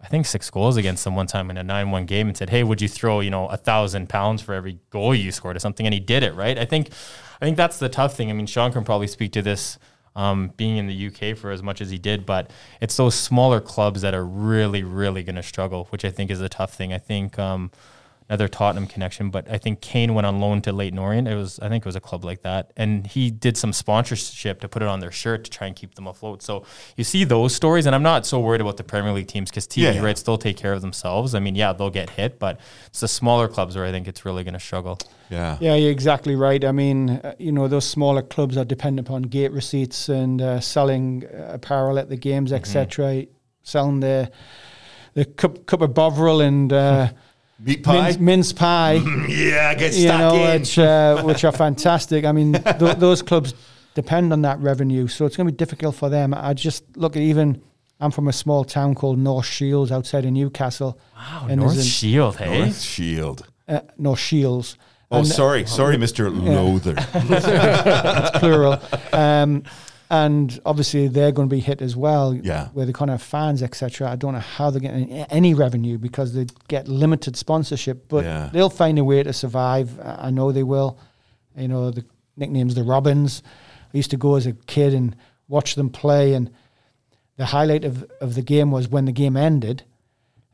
[0.02, 2.64] I think six goals against them one time in a nine-one game, and said, "Hey,
[2.64, 5.86] would you throw you know a thousand pounds for every goal you scored or something?"
[5.86, 6.58] And he did it, right?
[6.58, 6.89] I think,
[7.41, 8.30] I think that's the tough thing.
[8.30, 9.78] I mean, Sean can probably speak to this
[10.16, 13.60] um, being in the UK for as much as he did, but it's those smaller
[13.60, 16.93] clubs that are really, really going to struggle, which I think is a tough thing.
[16.93, 17.72] I think um,
[18.30, 21.28] another Tottenham connection, but I think Kane went on loan to Leyton Orient.
[21.28, 24.62] It was, I think, it was a club like that, and he did some sponsorship
[24.62, 26.44] to put it on their shirt to try and keep them afloat.
[26.44, 26.64] So
[26.96, 29.68] you see those stories, and I'm not so worried about the Premier League teams because
[29.68, 30.02] TV Yeah, yeah.
[30.02, 31.34] rights still take care of themselves.
[31.34, 34.26] I mean, yeah, they'll get hit, but it's the smaller clubs where I think it's
[34.26, 35.00] really going to struggle.
[35.30, 35.58] yeah.
[35.60, 36.64] Yeah, you're exactly right.
[36.64, 40.60] I mean, uh, you know, those smaller clubs are dependent upon gate receipts and uh,
[40.60, 43.26] selling uh, apparel at the games, etc.
[43.64, 44.32] Selling the
[45.16, 47.10] the cup, cup of Bovril and uh,
[47.62, 48.01] Meat pie.
[48.03, 48.93] mince, mince pie.
[49.28, 50.62] yeah, get you stuck know, in.
[50.62, 52.24] which uh, which are fantastic.
[52.26, 53.53] I mean, th- those clubs
[53.95, 56.34] depend on that revenue, so it's going to be difficult for them.
[56.34, 57.62] I just look at even.
[58.01, 60.97] I'm from a small town called North Shields outside of Newcastle.
[61.18, 62.60] Wow, And North there's an- Shield, hey?
[62.60, 63.45] North Shield.
[63.68, 64.78] Uh, North Shields.
[65.12, 66.95] Oh, And- sorry, sorry, Mister Loather.
[66.97, 68.80] It's plural.
[69.12, 69.64] Um,
[70.10, 72.34] and obviously they're going to be hit as well.
[72.34, 72.70] Yeah.
[72.70, 74.10] Where they can't have fans, etc.
[74.10, 78.49] I don't know how they're getting any revenue because they get limited sponsorship, but Yeah.
[78.51, 79.99] they'll find a way to survive.
[80.03, 80.97] I know they will.
[81.55, 82.05] You know, the
[82.38, 83.43] nickname's the Robins.
[83.93, 85.16] I used to go as a kid and
[85.47, 86.49] watch them play, and
[87.38, 89.84] the highlight of, of the game was when the game ended.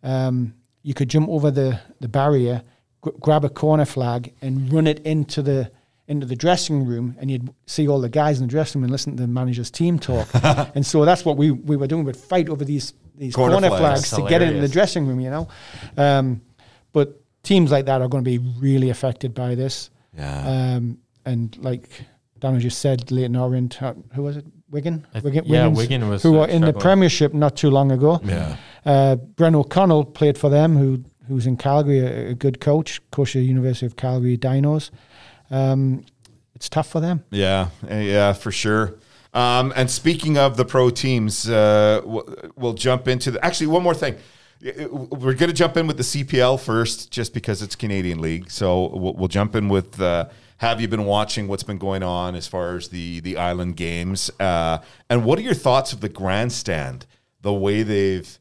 [0.03, 0.53] Um,
[0.83, 2.61] you could jump over the, the barrier,
[3.01, 5.71] gr- grab a corner flag, and run it into the
[6.07, 8.91] into the dressing room, and you'd see all the guys in the dressing room and
[8.91, 10.27] listen to the manager's team talk.
[10.75, 12.03] and so that's what we, we were doing.
[12.03, 14.09] We'd fight over these these Corner corner, flags.
[14.09, 15.47] flags, to get it in the dressing room, you know.
[15.97, 16.41] Um,
[16.91, 19.89] but teams like that are going to be really affected by this.
[20.17, 20.75] Yeah.
[20.75, 21.89] Um, and like
[22.39, 24.45] Daniel just said, Leyton Orient, uh, who was it?
[24.69, 25.05] Wigan?
[25.13, 26.73] Th- Wigan yeah, Wigan's- Wigan was, who uh, were in the.
[26.73, 28.19] Premiership not too long ago.
[28.23, 28.57] yeah.
[28.85, 33.33] Uh, Bren O'Connell played for them, who who's in Calgary, a, a good coach, coach
[33.35, 34.91] of the University of Calgary Dinos.
[35.51, 36.03] Um,
[36.55, 37.23] it's tough for them.
[37.31, 38.95] Yeah, yeah, for sure.
[39.33, 43.43] Um, and speaking of the pro teams, uh, we'll, we'll jump into the.
[43.45, 44.15] Actually, one more thing.
[44.61, 48.49] We're going to jump in with the CPL first, just because it's Canadian League.
[48.49, 49.99] So we'll, we'll jump in with.
[50.01, 53.75] Uh, have you been watching what's been going on as far as the the island
[53.75, 54.31] games?
[54.39, 54.77] Uh,
[55.09, 57.05] and what are your thoughts of the grandstand?
[57.41, 58.39] The way they've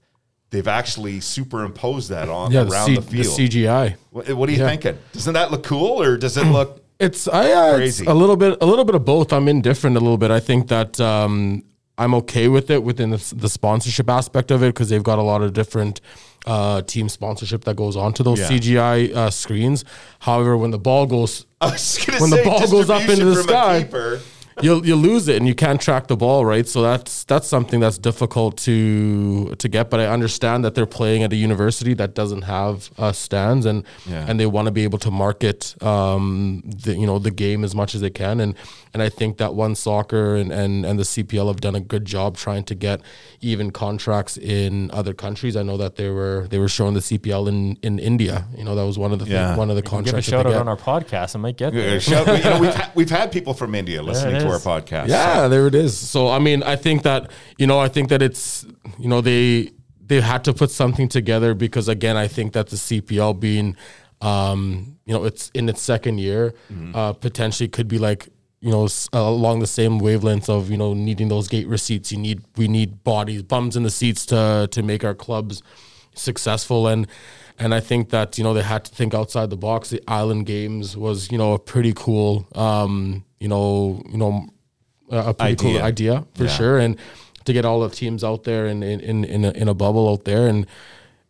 [0.51, 3.39] they've actually superimposed that on Yeah, the, around C- the the field.
[3.41, 3.97] CGI.
[4.11, 4.69] what, what are you Yeah.
[4.69, 4.97] thinking?
[5.13, 6.84] Doesn't that look cool, or does it look?
[7.01, 9.33] It's I uh, it's a little bit a little bit of both.
[9.33, 10.31] I'm indifferent a little bit.
[10.31, 11.65] I think that um,
[11.99, 15.23] I'm okay with it within the, the sponsorship aspect of it because they've got a
[15.23, 16.01] lot of different
[16.47, 18.49] uh, team sponsorship that goes onto those Yeah.
[18.49, 19.85] CGI uh, screens.
[20.21, 23.43] However, when the ball goes, I was gonna When the ball goes up into the
[23.43, 24.21] sky, keeper.
[24.63, 26.67] You'll you lose it and you can't track the ball right.
[26.69, 29.91] So that's that's something that's difficult to to get.
[29.91, 33.85] But I understand that they're playing at a university that doesn't have uh, stands and
[34.07, 34.25] Yeah.
[34.29, 37.75] and they want to be able to market um, the you know the game as
[37.75, 38.41] much as they can.
[38.41, 38.55] And
[38.93, 42.37] and I think that OneSoccer and, and and the CPL have done a good job
[42.37, 43.01] trying to get
[43.41, 45.57] even contracts in other countries.
[45.57, 48.47] I know that they were they were showing the CPL in in India.
[48.57, 49.49] You know that was one of the Yeah.
[49.51, 50.29] thing, one of the contracts.
[50.29, 50.45] Give a contracts.
[50.45, 50.61] shout out get.
[50.61, 51.35] on our podcast.
[51.35, 52.01] I might get Yeah, there.
[52.01, 55.09] shout- you know, we've, had, we've had people from India listening it to our podcast.
[55.09, 55.97] Yeah, there it is.
[55.97, 58.67] So I mean, I think that you know, I think that it's
[58.99, 59.73] you know they
[60.07, 63.77] they had to put something together because again, I think that the CPL being
[64.21, 66.55] um, you know it's in its second year,
[66.95, 68.29] uh, potentially could be like
[68.61, 72.13] you know s- along the same wavelength of you know needing those gate receipts.
[72.13, 75.63] You need we need bodies, bums in the seats to to make our clubs
[76.15, 77.07] successful and.
[77.57, 79.91] And I think that you know they had to think outside the box.
[79.91, 84.49] The Island Games was you know a pretty cool um, you know you know
[85.11, 85.57] a pretty Idea.
[85.57, 86.51] cool idea for Yeah.
[86.51, 86.97] sure, and
[87.45, 90.09] to get all the teams out there and in in in a, in a bubble
[90.09, 90.67] out there, and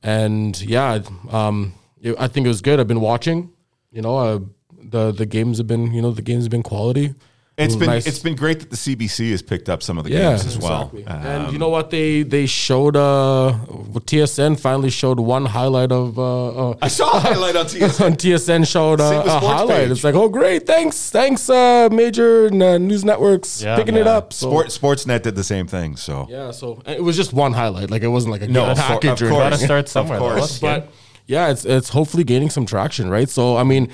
[0.02, 1.00] and yeah,
[1.30, 2.78] um, it, I think it was good.
[2.80, 3.50] I've been watching,
[3.90, 4.38] you know, uh,
[4.82, 7.14] the the games have been you know the games have been quality.
[7.56, 8.04] It's been Nice.
[8.08, 10.58] it's been great that the CBC has picked up some of the Yeah, games as
[10.58, 10.90] well.
[10.92, 11.06] exactly.
[11.06, 13.54] Um, and you know what they they showed uh
[14.00, 18.04] TSN finally showed one highlight of uh, uh I saw a highlight on TSN.
[18.06, 19.68] on TSN showed uh, a highlight.
[19.84, 19.90] Page.
[19.92, 24.32] It's like, oh great, thanks, thanks, uh, major uh, news networks Yeah, picking it up.
[24.32, 24.48] So.
[24.48, 25.94] Sport, Sportsnet did the same thing.
[25.96, 27.88] So Yeah, so and it was just one highlight.
[27.88, 29.44] Like it wasn't like a No, game of cour- package of or course.
[29.50, 30.18] Gotta start somewhere.
[30.18, 30.34] though.
[30.36, 30.58] course.
[30.58, 30.90] But
[31.26, 33.28] yeah, it's it's hopefully gaining some traction, right?
[33.28, 33.90] So I mean,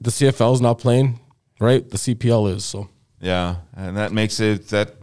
[0.00, 1.18] the CFL is not playing,
[1.58, 1.88] right?
[1.88, 2.64] The CPL is.
[2.64, 2.88] So
[3.20, 4.94] Yeah, and that makes it that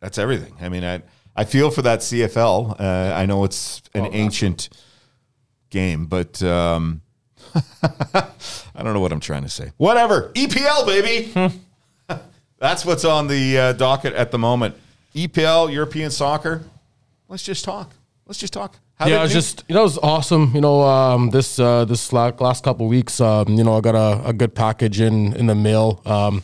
[0.00, 0.54] that's everything.
[0.60, 1.02] I mean, I
[1.34, 2.80] I feel for that CFL.
[2.80, 4.68] Uh, I know it's an ancient
[5.70, 7.02] game, but um,
[7.82, 9.72] I don't know what I'm trying to say.
[9.76, 11.52] Whatever, EPL baby.
[12.58, 14.76] that's what's on the uh, docket at the moment.
[15.14, 16.62] EPL, European soccer.
[17.28, 17.92] Let's just talk.
[18.26, 18.76] Let's just talk.
[18.98, 20.52] How yeah, did it was you- just you know it was awesome.
[20.54, 23.94] You know, um, this uh, this last couple of weeks, um, you know, I got
[23.94, 26.00] a, a good package in in the mail.
[26.06, 26.42] Um,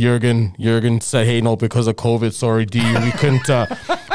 [0.00, 3.66] Jurgen Jurgen said, "Hey, no, because of COVID, sorry, D, we couldn't uh,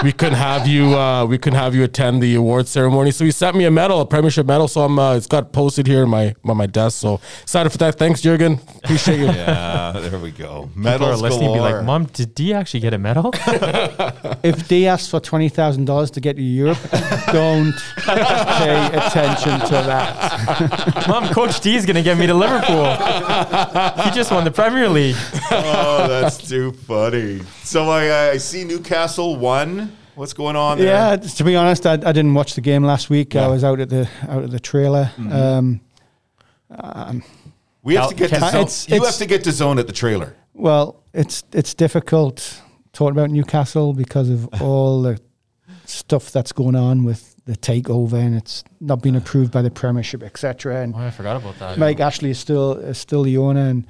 [0.04, 3.32] we couldn't have you uh, we couldn't have you attend the award ceremony." So he
[3.32, 4.68] sent me a medal, a Premiership medal.
[4.68, 7.00] So I'm uh, it's got posted here in my on my desk.
[7.00, 7.98] So excited for that.
[8.00, 8.60] Thanks, Jurgen.
[8.84, 9.26] Appreciate you.
[9.44, 10.64] yeah, there we go.
[10.74, 11.78] People Medals are listening, be galore.
[11.78, 13.32] like, "Mom, did D actually get a medal?"
[14.44, 16.78] If D asks for twenty thousand dollars to get to Europe,
[17.32, 21.06] don't pay attention to that.
[21.08, 22.86] Mom, Coach D is gonna get me to Liverpool.
[24.04, 25.16] he just won the Premier League.
[25.76, 27.42] oh, that's too funny.
[27.64, 29.96] So I, I see Newcastle won.
[30.16, 30.88] What's going on there?
[30.88, 33.34] Yeah, to be honest, I, I didn't watch the game last week.
[33.34, 33.46] Yeah.
[33.46, 35.12] I was out at the out at the trailer.
[35.30, 35.82] Um,
[37.84, 38.48] we have to get to zone.
[38.50, 40.36] it's- you it's- have to get to zone at the trailer.
[40.54, 42.62] well, it's it's difficult
[42.94, 45.20] talking about Newcastle because of all the
[45.86, 50.24] stuff that's going on with the takeover and it's not been approved by the Premiership,
[50.24, 50.82] etc.
[50.82, 51.78] And Oh, I forgot about that.
[51.78, 53.86] Mike Ashley is still is still the owner, and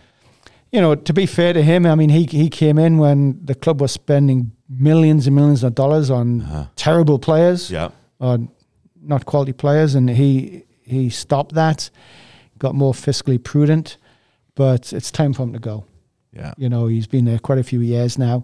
[0.76, 3.56] you know to be fair to him, I mean he he came in when the
[3.56, 7.90] club was spending millions and millions of dollars on terrible players, Yeah.
[8.20, 8.38] or
[9.02, 11.90] not quality players, and he he stopped that,
[12.60, 13.98] got more fiscally prudent,
[14.56, 15.86] but it's time for him to go.
[16.34, 16.54] Yeah.
[16.58, 18.44] You know he's been there quite a few years now.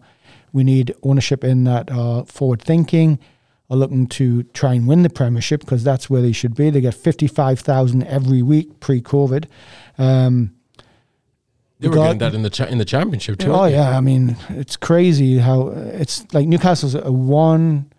[0.54, 3.20] We need ownership in that are forward thinking,
[3.70, 6.70] are looking to try and win the Premiership because that's where they should be.
[6.70, 9.46] They get fifty five thousand every week pre COVID.
[9.98, 10.52] Um,
[11.82, 13.52] They were got- getting that in the cha- in the championship too.
[13.52, 17.92] Oh yeah, I mean it's crazy how uh, it's like Newcastle's a one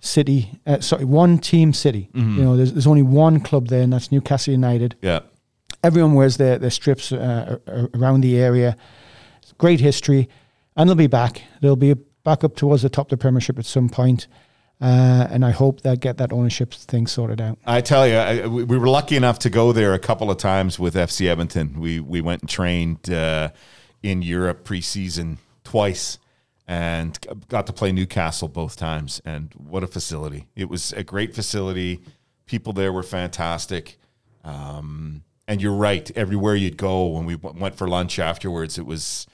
[0.00, 2.08] city, uh, sorry, one team city.
[2.14, 4.94] You know, there's, there's only one club there, and that's Newcastle United.
[5.02, 5.20] Yeah.
[5.82, 7.58] Everyone wears their their strips uh,
[7.94, 8.76] around the area.
[9.42, 10.28] It's great history,
[10.76, 11.42] and they'll be back.
[11.60, 11.94] They'll be
[12.24, 14.28] back up towards the top of the Premiership at some point.
[14.80, 17.58] Uh, and I hope they get that ownership thing sorted out.
[17.66, 20.38] I tell you, I, we, we were lucky enough to go there a couple of
[20.38, 21.80] times with FC Edmonton.
[21.80, 23.50] We we went and trained uh,
[24.02, 26.18] in Europe preseason twice,
[26.68, 27.18] and
[27.48, 29.20] got to play Newcastle both times.
[29.24, 30.46] And what a facility!
[30.54, 32.00] It was a great facility.
[32.46, 33.98] People there were fantastic.
[34.44, 36.08] Um, and you're right.
[36.14, 39.26] Everywhere you'd go when we w- went for lunch afterwards, it was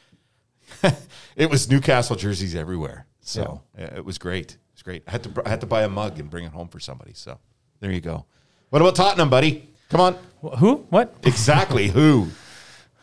[1.37, 3.07] it was Newcastle jerseys everywhere.
[3.21, 4.57] So uh, it was great.
[4.87, 5.03] It was great.
[5.07, 7.13] I had to I had to buy a mug and bring it home for somebody.
[7.15, 7.39] So
[7.81, 8.27] there you go.
[8.71, 9.69] What about Tottenham, buddy?
[9.89, 10.15] Come on.
[10.43, 10.75] Wh- Who?
[10.91, 11.15] What?
[11.25, 12.29] Exactly who?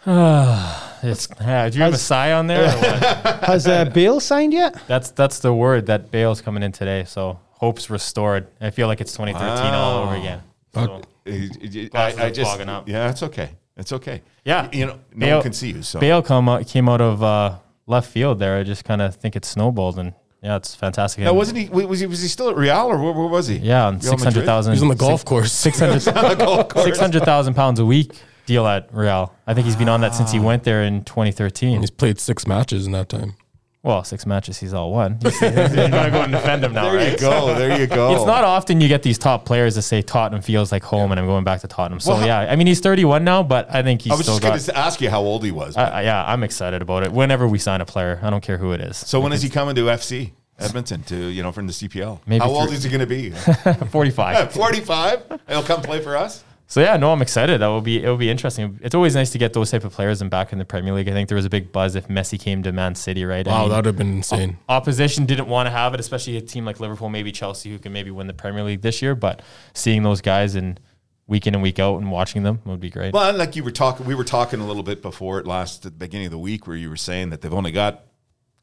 [1.04, 2.64] It's, yeah, do you have a sigh on there?
[2.66, 3.44] Or what?
[3.46, 4.80] Has uh, Bale signed yet?
[4.88, 7.06] That's that's the word that Bale's coming in today.
[7.06, 8.46] So hopes restored.
[8.62, 10.44] I feel like it's 2013 all over again.
[10.76, 12.88] So, Glasses I, I just fogging up.
[12.88, 13.50] yeah, it's okay.
[13.78, 14.22] It's okay.
[14.46, 14.70] Yeah.
[14.72, 15.82] you know, no Bale- one can see you.
[15.82, 17.58] So Bale come out, came out of uh,
[17.88, 18.58] left field there.
[18.58, 21.24] I just kind of think it snowballed, and yeah, it's fantastic.
[21.24, 21.70] now, wasn't he?
[21.70, 22.08] Was he?
[22.08, 23.58] Was he still at Real or where, where was he?
[23.58, 24.74] Yeah, on six hundred thousand.
[24.74, 25.52] He's on the golf course.
[25.52, 28.14] 600 600,000 pounds a week
[28.46, 29.34] deal at Real.
[29.46, 31.82] I think he's been on that since he went there in 2013.
[31.82, 33.36] He's played six matches in that time.
[33.84, 35.18] Well, six matches he's all won.
[35.24, 37.12] He's, he's gonna go and defend him now, There right?
[37.14, 37.56] you go.
[37.56, 38.14] There you go.
[38.16, 41.20] It's not often you get these top players that say Tottenham feels like home, and
[41.20, 42.00] I'm going back to Tottenham.
[42.00, 44.36] So Well, yeah, I mean he's 31 now, but I think he's I was still
[44.36, 44.50] just got.
[44.50, 45.76] going to ask you how old he was.
[45.76, 47.12] I- I- yeah, I'm excited about it.
[47.12, 48.98] Whenever we sign a player, I don't care who it is.
[48.98, 52.20] so when is he coming to FC Edmonton to you know from the CPL?
[52.28, 53.32] Maybe how old through- is he going to be?
[53.90, 54.54] 45.
[54.54, 55.24] Forty-five.
[55.50, 56.44] He'll come play for us.
[56.72, 57.60] So yeah, no, I'm excited.
[57.60, 58.80] That will be it will be interesting.
[58.82, 61.10] It's always nice to get those type of players and back in the Premier League.
[61.10, 63.46] I think there was a big buzz if Messi came to Man City, right?
[63.46, 64.58] I Wow, mean, that would have been insane.
[64.70, 67.92] opposition didn't want to have it, especially a team like Liverpool, maybe Chelsea, who can
[67.92, 69.16] maybe win the Premier League this year.
[69.16, 69.42] But
[69.74, 70.80] seeing those guys and
[71.28, 73.14] week in and week out and watching them would be great.
[73.14, 75.92] Well, like you were talking, we were talking a little bit before it last at
[75.92, 78.06] the beginning of the week where you were saying that they've only got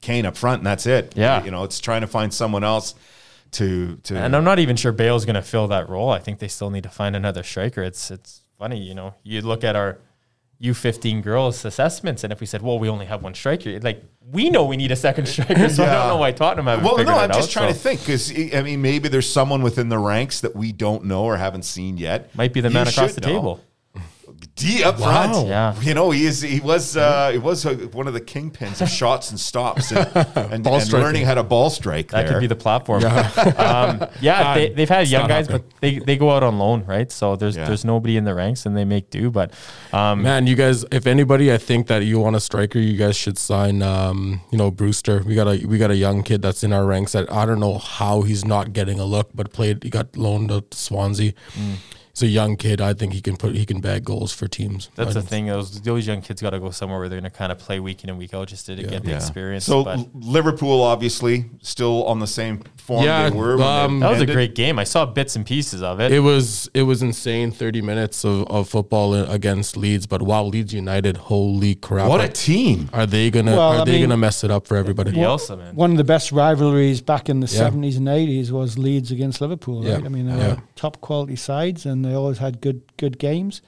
[0.01, 1.13] Kane up front and that's it.
[1.15, 1.45] Yeah.
[1.45, 2.95] you know, it's trying to find someone else
[3.53, 4.17] to to.
[4.17, 6.11] and I'm not even sure Bale's going to fill that role.
[6.11, 7.83] I think they still need to find another striker.
[7.83, 9.15] It's it's funny, you know.
[9.23, 9.99] You look at our
[10.63, 14.51] U15 girls assessments, and if we said, "Well, we only have one striker," like we
[14.51, 16.85] know we need a second striker, so I don't know why Tottenham haven't.
[16.85, 19.63] well, no, I'm just out, trying so to think because I mean maybe there's someone
[19.63, 22.35] within the ranks that we don't know or haven't seen yet.
[22.35, 23.29] Might be the You man across the know.
[23.29, 23.65] table.
[24.55, 25.47] D up front.
[25.47, 25.81] Yeah.
[25.81, 28.89] You know, he is he was uh, he was uh, one of the kingpins of
[28.89, 30.07] shots and stops and,
[30.37, 32.09] and, and learning how to ball strike.
[32.09, 32.35] That there.
[32.35, 33.05] could be the platform.
[33.57, 35.69] um, yeah, they, they've had young guys, happening.
[35.71, 37.11] but they, they go out on loan, right?
[37.11, 37.67] So there's Yeah.
[37.67, 39.31] there's nobody in the ranks, and they make do.
[39.31, 39.53] But
[39.93, 43.17] um, Man, you guys, if anybody, I think that you want a striker, you guys
[43.17, 45.23] should sign, um, you know, Brewster.
[45.25, 47.61] We got a we got a young kid that's in our ranks that I don't
[47.61, 49.83] know how he's not getting a look, but played.
[49.85, 51.33] He got loaned to Swansea.
[51.55, 51.77] Mm.
[52.21, 52.81] He's a young kid.
[52.81, 54.91] I think he can put he can bag goals for teams.
[54.97, 55.47] that's I the thing.
[55.47, 57.79] Those those young kids got to go somewhere where they're going to kind of play
[57.81, 59.17] week in and week out just to get the Yeah.
[59.17, 59.65] experience.
[59.65, 63.57] So but Liverpool obviously still on the same form Yeah, they were.
[63.57, 64.79] when they um, that was a great game.
[64.79, 66.11] I saw bits and pieces of it.
[66.13, 67.51] It was it was insane.
[67.53, 72.09] Thirty minutes of, of football against Leeds, but wow, Leeds United, holy crap!
[72.09, 72.89] What a team!
[72.93, 75.13] are they gonna Well, are I they mean- gonna mess it up for everybody?
[75.13, 75.75] Bielsa, man.
[75.75, 77.71] One of the best rivalries back in the Yeah.
[77.71, 79.95] 70s and 80s was Leeds against Liverpool, Yeah.
[79.95, 80.05] right?
[80.05, 80.49] I mean, they Yeah.
[80.55, 83.63] were top quality sides and they always had good good games.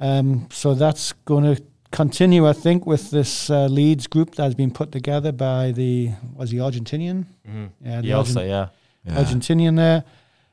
[0.00, 4.54] Um, so that's going to continue, I think, with this uh, Leeds group that has
[4.54, 7.26] been put together by the, was he Argentinian?
[7.80, 8.68] Yeah, the Bielsa, Argent- yeah.
[9.14, 10.04] Argentinian there.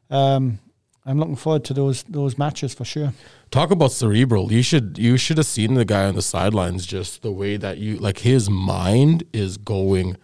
[0.10, 0.60] Um,
[1.06, 3.14] I'm looking forward to those those matches for sure.
[3.50, 4.52] Talk about cerebral.
[4.54, 6.86] You should you should have seen the guy on the sidelines.
[6.86, 10.18] Just the way that you like his mind is going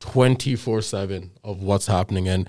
[0.00, 2.48] twenty four seven of what's happening and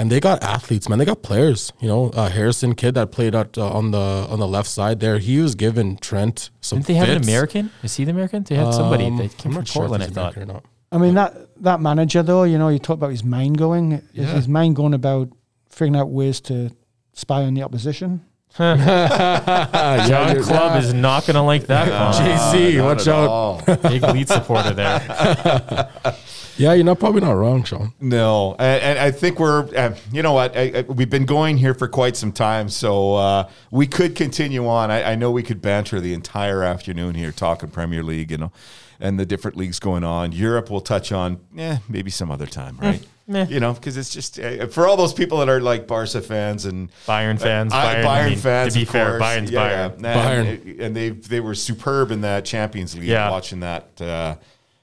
[0.00, 0.98] and they got athletes, man.
[0.98, 1.72] They got players.
[1.80, 4.98] You know, uh, Harrison kid that played out uh, on the on the left side
[5.00, 5.18] there.
[5.18, 6.78] He was given Trent some.
[6.78, 7.22] Didn't they have an.
[7.22, 7.70] American?
[7.82, 8.42] Is he the American?
[8.42, 10.02] They had somebody Um, that came I'm from not sure Portland.
[10.02, 10.36] I he's thought.
[10.36, 10.64] Or not.
[10.92, 13.92] I mean that that manager though, you know, you talk about his mind going.
[13.92, 14.34] Is Yeah.
[14.34, 15.28] his mind going about
[15.68, 16.70] figuring out ways to
[17.12, 18.22] spy on the opposition?
[18.56, 21.88] John you're- Club is not going to like that.
[21.88, 22.30] Colin.
[22.36, 23.28] JC, Not watch at out.
[23.28, 23.62] all.
[23.88, 25.90] Big lead supporter there.
[26.56, 27.94] Yeah, you're not probably not wrong, Sean.
[28.02, 31.56] No, and, and I think we're, uh, you know what, I, I, we've been going
[31.56, 34.90] here for quite some time, so uh, we could continue on.
[34.90, 38.52] I, I know we could banter the entire afternoon here talking Premier League, you know,
[38.98, 40.32] and the different leagues going on.
[40.32, 43.06] Europe we'll touch on, eh, maybe some other time, right?
[43.26, 43.46] Meh.
[43.48, 46.64] You know, because it's just uh, for all those people that are like Barca fans
[46.64, 47.72] and Bayern fans.
[47.72, 48.72] I- Bayern, Bayern I mean, fans.
[48.74, 49.22] To be of fair, course.
[49.22, 50.02] Bayern's Yeah, Bayern.
[50.02, 50.30] yeah.
[50.30, 50.80] And, Bayern.
[50.80, 53.04] and they they were superb in that Champions League.
[53.08, 53.30] Yeah.
[53.30, 54.36] watching that uh,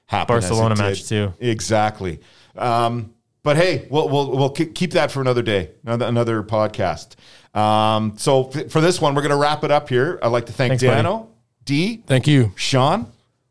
[0.06, 0.34] happen.
[0.34, 1.32] Barcelona match, too.
[1.40, 2.20] Exactly.
[2.56, 7.14] Um, but hey, we'll we'll we'll keep that for another day, another, another podcast.
[7.58, 10.18] Um, so f- for this one, we're going to wrap it up here.
[10.22, 10.96] I'd like to thank Thanks, buddy.
[10.96, 11.28] Dano,
[11.64, 12.52] D, Thank you.
[12.56, 13.10] Sean.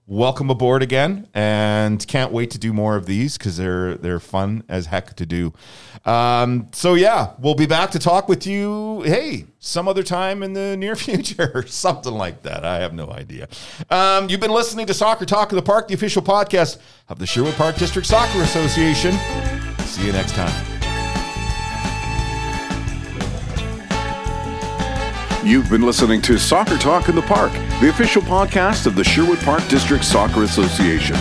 [0.10, 4.64] Welcome aboard again, and can't wait to do more of these because they're they're fun
[4.70, 5.51] as heck to do.
[6.05, 9.01] Um, so yeah, we'll be back to talk with you.
[9.01, 12.64] Hey, some other time in the near future, something like that.
[12.64, 13.49] I have no idea.
[13.89, 16.78] Um, you've been listening to Soccer Talk of the Park, the official podcast
[17.10, 19.12] of the Sherwood Park District Soccer Association.
[19.88, 20.77] See you next time.
[25.44, 29.40] You've been listening to Soccer Talk in the Park, the official podcast of the Sherwood
[29.40, 31.16] Park District Soccer Association.